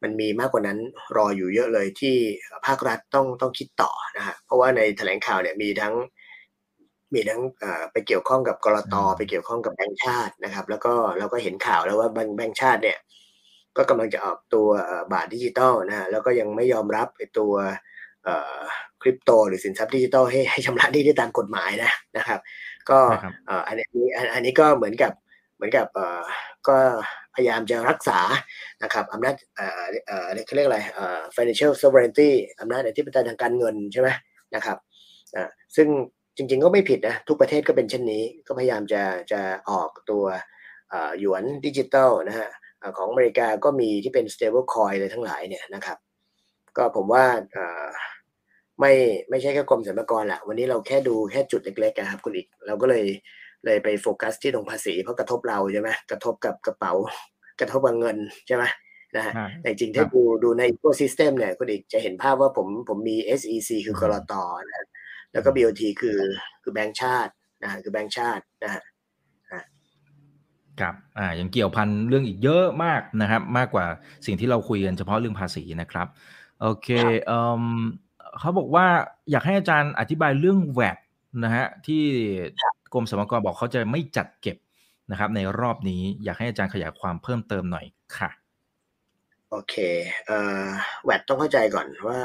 [0.03, 0.79] มันมีมากกว่านั้น
[1.17, 2.17] รออยู่เยอะเลยที่
[2.67, 5.95] ภาครัฐต้องต้องคิดต่อนะฮะเพราะว่าในแถลงข่าวเนี่ยมีทั้ง
[7.15, 7.41] มีทั้ง
[7.93, 12.99] ไปเกี่ยวข้องกับกลตไปเกี่ยวข้องกับแบงค์ชาตินะครับ แล้วก็เราก็เห็นข่าวแล้วว่าแบงค์ชาติเนี่ย
[13.77, 14.69] ก็กำลังจะออกตัว
[15.13, 17.53] บาทดิจิตอลนะฮะแล้วก็ยังไม่ยอมรับไอ้ตัว
[19.03, 22.41] คริปโตหรือสินทรัพย์ดิจิตอลให้ให้ชำระหนี้ได้ตามกฎหมายนะนะครับ
[22.91, 22.99] ก็
[23.67, 23.87] อันนี้
[24.35, 25.32] อันนี้ก็เหมือนกับเห
[25.63, 25.87] มือนกับ
[26.69, 26.77] ก็
[27.35, 28.21] พยายามจะรักษา
[28.83, 34.09] นะครับอำนาจเอ่อเอ่อเขาเรียกอะไรเอ่อ financial sovereignty อำนาจอธิปไตยทางการเงินใช่ไหม
[34.55, 34.79] นะครับ
[35.37, 35.89] อ่าซึ่ง
[36.37, 39.03] จริงๆก็ไม่ผิดนะ ทุกประเทศก็เป็นเช่นนี้ ก็พยายามจะ
[39.33, 39.41] จะ
[39.71, 40.25] ออกตัว
[41.19, 42.49] หยวนดิจิตอลนะฮะ
[42.97, 45.99] ของอเมริกาก็มีที่เป็น stable coin เลยทั้งหลายเนี่ยนะครับ
[46.77, 47.25] ก็ผมว่า
[48.81, 48.93] ไม่
[49.31, 53.05] ไม่ใช่แค่กรมสรรพากรแหละวันนี้เราแค่ดูแค่จุดเล็กๆนะครับคุณอีก เราก็เลย
[53.65, 56.93] เลยไปโฟกัสที่ตรงภาษีเพราะกระทบเราใช่ไหมกระทบกับกระเป๋า
[57.61, 58.65] กระทบกับเงินใช่ไหม
[59.17, 64.33] นะฮะแต่จริงถ้าดูดูใน ecosystem เนี่ยคุณอีกจะเห็นภาพว่าผมผมมี SEC คือกรต
[64.67, 64.87] นะ
[65.33, 66.19] แล้วก็ BOT คือ
[66.63, 67.33] คือแบงค์ชาติ
[67.63, 68.83] นะคือแบงค์ชาตินะฮะ
[70.81, 73.87] ครับอ่ายังเกี่ยวพันเรื่องอีกเยอะมากนะครับ มากกว่า
[74.27, 76.07] สิ่งที่เราคุยกันเฉพาะเรื่องภาษีนะครับ
[76.61, 76.89] โอเค
[77.27, 77.65] เอ่อ
[78.39, 78.87] เขาบอกว่า
[79.31, 80.99] อยากให้อาจารย์อธิบายเรื่องแวด
[81.45, 82.03] นะฮะที่
[82.93, 84.57] กรมสรรพากรบอกเขาจะไม่จัดเก็บ
[85.11, 87.87] นะครับ ในรอบนี้อยากให้อาจารย์ขยายความเพิ่มเติมหน่อย
[88.19, 88.31] ค่ะ
[89.51, 89.75] โอเค
[90.27, 90.67] เอ่อ
[91.05, 92.21] แวดต้องเข้าใจก่อนว่า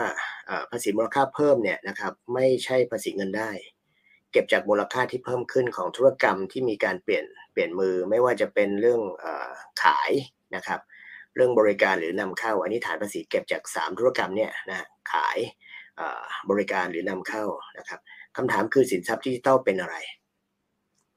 [0.72, 3.52] ภาษีมูลค่าเพิ่มเนี่ยนะครับ ไม่ใช่ภาษีเงินได้
[4.32, 9.26] เก็บจากมูลค่าที่เพิ่มขึ้นของธุรกรรมที่มีการเปลี่ยนเปลี่ยนมือไม่ว่าจะเป็นเรื่อง
[9.84, 10.12] ขาย
[10.56, 10.80] นะครับ
[11.36, 15.38] เรื่องบริการหรือนำเข้า อันนี้ฐานภาษีเก็บจาก 3 ธุรกรรมเนี่ยนะขาย
[16.50, 17.44] บริการหรือนำเข้า
[17.78, 18.00] นะครับ
[18.38, 19.96] คำถามคือสินทรัพย์ดิจิตอลเป็นอะไร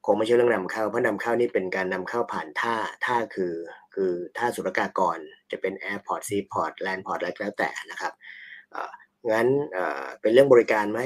[0.06, 2.74] คงไม่ใช่เรื่องนำเข้า เพราะนำเข้านี่เป็นการนำเข้าผ่านท่า
[3.04, 3.54] ท่าคือ
[3.94, 5.18] คือท่าศุลกากร
[5.50, 8.12] จะเป็น airport seaport land port อะไรก็แล้วแต่นะครับ
[9.30, 9.46] งั้น
[10.20, 11.00] เป็นเรื่องบริการไหม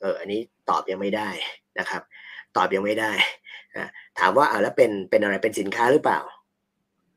[0.00, 1.28] เอออันนี้ตอบยังไม่ได้
[1.78, 2.02] นะครับ
[2.56, 3.12] ตอบยังไม่ได้
[4.18, 6.20] ถามว่าเอาแล้วเป็นเป็นอะไรเป็นสินค้าหรือเปล่า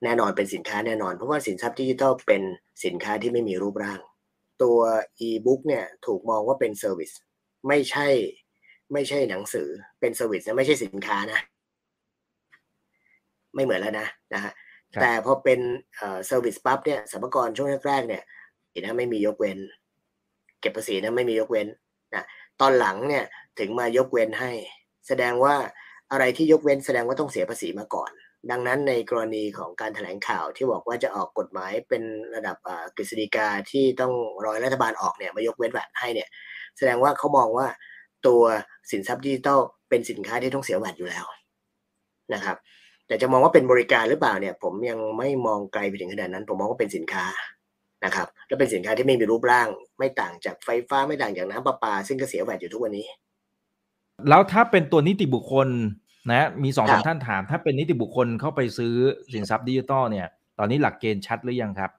[0.03, 2.41] แน่นอนเป็นสินค้าแน่นอน เพราะว่าสินทรัพย์ดิจิทัลเป็น
[2.85, 3.99] สินค้าที่ไม่มีรูปร่าง
[4.63, 4.79] ตัว
[5.27, 7.11] e-book เนี่ยถูกมองว่าเป็น service
[7.67, 8.07] ไม่ใช่
[8.93, 9.67] ไม่ใช่หนังสือ
[9.99, 11.39] เป็น service นะไม่ใช่สินค้านะ
[13.53, 14.53] ไม่เหมือนแล้วนะนะฮะ
[15.01, 15.59] แต่พอเป็น
[15.95, 18.23] service ปั๊บเนี่ยสรรพากรช่วงแรกๆเนี่ย
[18.83, 19.59] นะไม่มียกเว้น
[20.61, 21.67] เก็บภาษีนะไม่มียกเว้น
[22.15, 22.23] นะ
[22.61, 23.25] ตอนหลังเนี่ย
[23.59, 24.51] ถึงมายกเว้นให้
[25.07, 25.55] แสดงว่า
[26.11, 28.11] อะไรที่ยกเว้นแสดงว่าต้องเสียภาษีมาก่อน
[28.51, 32.03] ดังนั้นในกรณีของการถแถลงข่าวที่บอกว่าจะออกกฎหมายเป็น
[32.35, 32.57] ระดับ
[32.95, 34.13] กฤษฎีกาที่ต้อง
[34.45, 36.29] รอยรัฐบาลออกเนี่ยมายกเว้นแบบให้เนี่ย
[36.77, 37.67] แสดงว่าเขามองว่า
[38.27, 38.41] ตัว
[38.91, 39.59] สินทรัพย์ดิจิทัล
[39.89, 41.25] เป็นสินค้าที่ต้องเสียบัตรอยู่แล้ว
[42.33, 42.57] นะครับ
[43.07, 47.25] แต่จะมองว่าเป็นบริการหรือเปล่าเนี่ย ผมยังไม่มองไกลไปถึงขนาดนั้น ผมมองว่าเป็นสินค้า
[48.05, 49.67] นะครับและเป็นสินค้าที่ไม่มีรูปร่าง
[49.97, 53.05] ไม่ต่างจากไฟฟ้าไม่ต่างจากน้ำประปา ซึ่งก็เสีย VAT อยู่ทุกวันนี้
[54.29, 55.67] แล้วถ้าเป็นตัวนิติบุคคล
[56.31, 58.93] นะมีสองสามท่านถาม ถ้าเป็นนิติบุคคลเข้าไปซื้อ
[59.33, 60.27] สินทรัพย์ดิจิตอลเนี่ย
[60.59, 61.91] ตอนนี้หลักเกณฑ์ชัดหรือยังครับ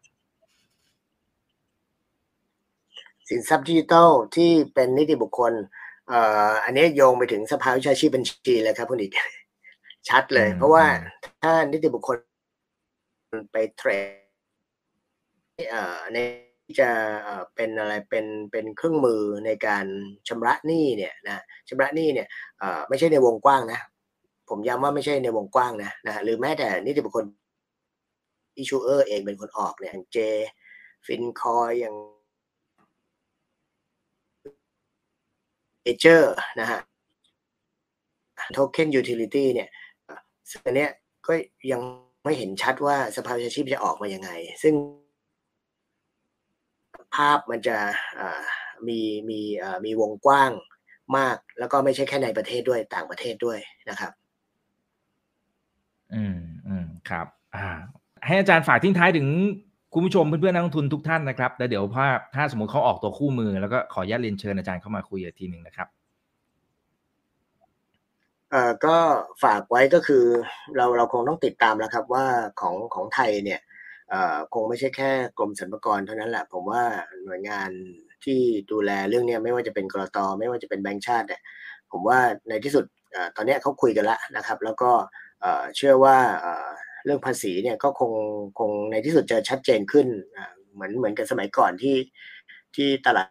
[3.28, 5.52] สินทรัพย์ดิจิตอลที่เป็นนิติบุคคล
[5.91, 9.12] เอ่ออันนี้โยงไปถึงสภาวิชาชีพบัญชีเลยครับคุณอิก
[10.08, 10.84] ชัดเลย เพราะว่า
[11.42, 12.16] ถ้านิติบุคคล
[13.52, 14.12] ไปเทรด
[16.12, 16.16] ใน
[16.80, 16.90] จะ
[17.54, 19.86] เป็นอะไรเป็นเป็นเครื่องมือในการ
[20.28, 22.26] ชำระหนี้เนี่ยนะชำระหนี้เนี่ย
[22.88, 23.80] ไม่ใช่ในวงกว้างนะ
[24.48, 27.24] ผมย้ำว่าไม่ใช่ในวงกว้างนะนะหรือแม้แต่นิติบุคคล
[28.56, 30.18] อิชูเออร์เองเป็นคนออกเนี่ยอย่างเจ
[31.06, 31.94] ฟินคอยอย่าง
[35.82, 36.80] เอเจอร์นะฮะ
[38.52, 39.68] โทเค็น utility เนี่ย
[40.50, 40.90] ซึ่งอันเนี้ย
[41.26, 41.32] ก็
[41.70, 41.80] ยัง
[42.24, 44.30] ไม่เห็นชัดว่าสภาวิชาชีพจะออกมายังไง
[44.62, 44.74] ซึ่ง
[47.16, 47.76] ภาพมันจะ
[48.88, 49.40] มีมี
[49.84, 50.52] มีวงกว้าง
[51.16, 53.58] มาก แล้วก็ไม่ใช่แค่ในประเทศด้วยต่างประเทศด้วย
[53.90, 54.12] นะครับ
[56.14, 57.26] อืมอืมครับ
[57.56, 57.68] อ่า
[58.26, 59.26] ให้อาจารย์ฝากทิ้งท้ายถึง
[59.92, 65.88] คุณผู้ชมเพื่อนๆนักลงทุนทุกท่านนะครับแล้วเดี๋ยวภาพถ้าสมมติเขาออกตัวคู่มือ แล้วก็ขออนุญาตเรียนเชิญอาจารย์เข้ามาคุยอีกทีหนึ่งนะครับ
[68.50, 68.96] เอ่อก็
[69.44, 70.24] ฝากไว้ก็คือ
[70.76, 72.26] เราเราคงต้องติดตามแล้วครับว่า
[72.60, 73.60] ของของไทยเนี่ย
[74.10, 76.82] เอ่อคงไม่ใช่แค่กรมสรรพากรเท่านั้นแหละผมว่า
[77.24, 77.70] หน่วยงาน
[78.24, 78.38] ที่
[78.70, 81.42] ดูแลเรื่องนี้ไม่ว่าจะเป็นกรตไม่ว่าจะเป็นแบงก์ชาติเนี่ย
[81.92, 82.18] ผมว่า
[82.48, 82.84] ในที่สุด
[83.36, 84.90] ตอนนี้เขาคุยกันแล้วนะครับ แล้วก็
[85.76, 86.16] เชื่อว่า
[87.04, 88.12] เรื่องภาษีเนี่ยก็คง
[88.58, 90.06] คงในที่สุดจะชัดเจนขึ้น
[90.72, 91.96] เหมือนเหมือนกับสมัยก่อนที่
[92.76, 93.28] ที่ตลาด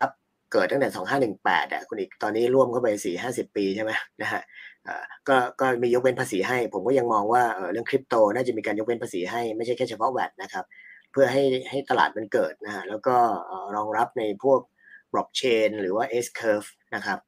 [0.00, 0.10] รับ
[0.52, 2.88] เกิดตั้งแต่ 2518อะคุณอีกตอนนี้ร่วมเข้าไป
[3.22, 4.42] 4-50 ปีใช่ไหมนะฮะ
[5.28, 10.64] ก็ก็มียกเว้นภาษีให้ ผมก็ยังมองว่าเรื่องคริปโตน่าจะมีการยกเว้นภาษีให้ไม่ใช่แค่เฉพาะแวดนะครับ
[11.12, 13.16] เพื่อให้ให้ตลาดมันเกิดนะฮะแล้วก็
[13.76, 14.60] รองรับในพวก
[15.12, 17.18] บล็อกเชนหรือว่า S curve นะครับ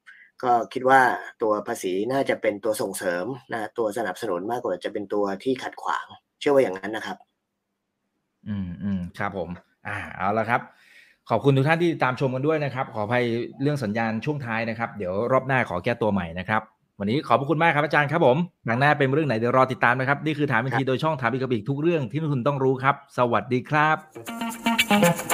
[0.44, 1.00] ก็คิดว่า
[1.42, 6.06] ตัวภาษีน่าจะเป็นตัวส่งเสริมนะตัวสนับสนุนมากกว่าจะเป็นตัวที่ขัดขวาง
[6.40, 7.16] เชื่อว่าอย่างนั้นนะครับ
[8.48, 9.48] อืมอืมครับผม
[9.86, 10.60] อ่าเอาละครับ
[11.30, 13.24] ขอบคุณทุกท่านที่ตามชมกันด้วยนะครับ ขออภัย
[13.62, 16.62] เรื่องสัญญาณช่วงท้ายนะครับ เดี๋ยวรอบหน้าขอแก้ตัวใหม่นะครับ
[17.00, 18.36] วันนี้ขอบพระคุณมากครับอาจารย์ครับผม
[18.66, 25.33] ครั้งหน้าเป็นเรื่องไหนเดี๋ยวรอติดตามนะครับ นี่คือถามอีกทีโดยช่องถามอีกกับอีกทุกเรื่องที่นักทุนต้องรู้ครับ สวัสดีครับ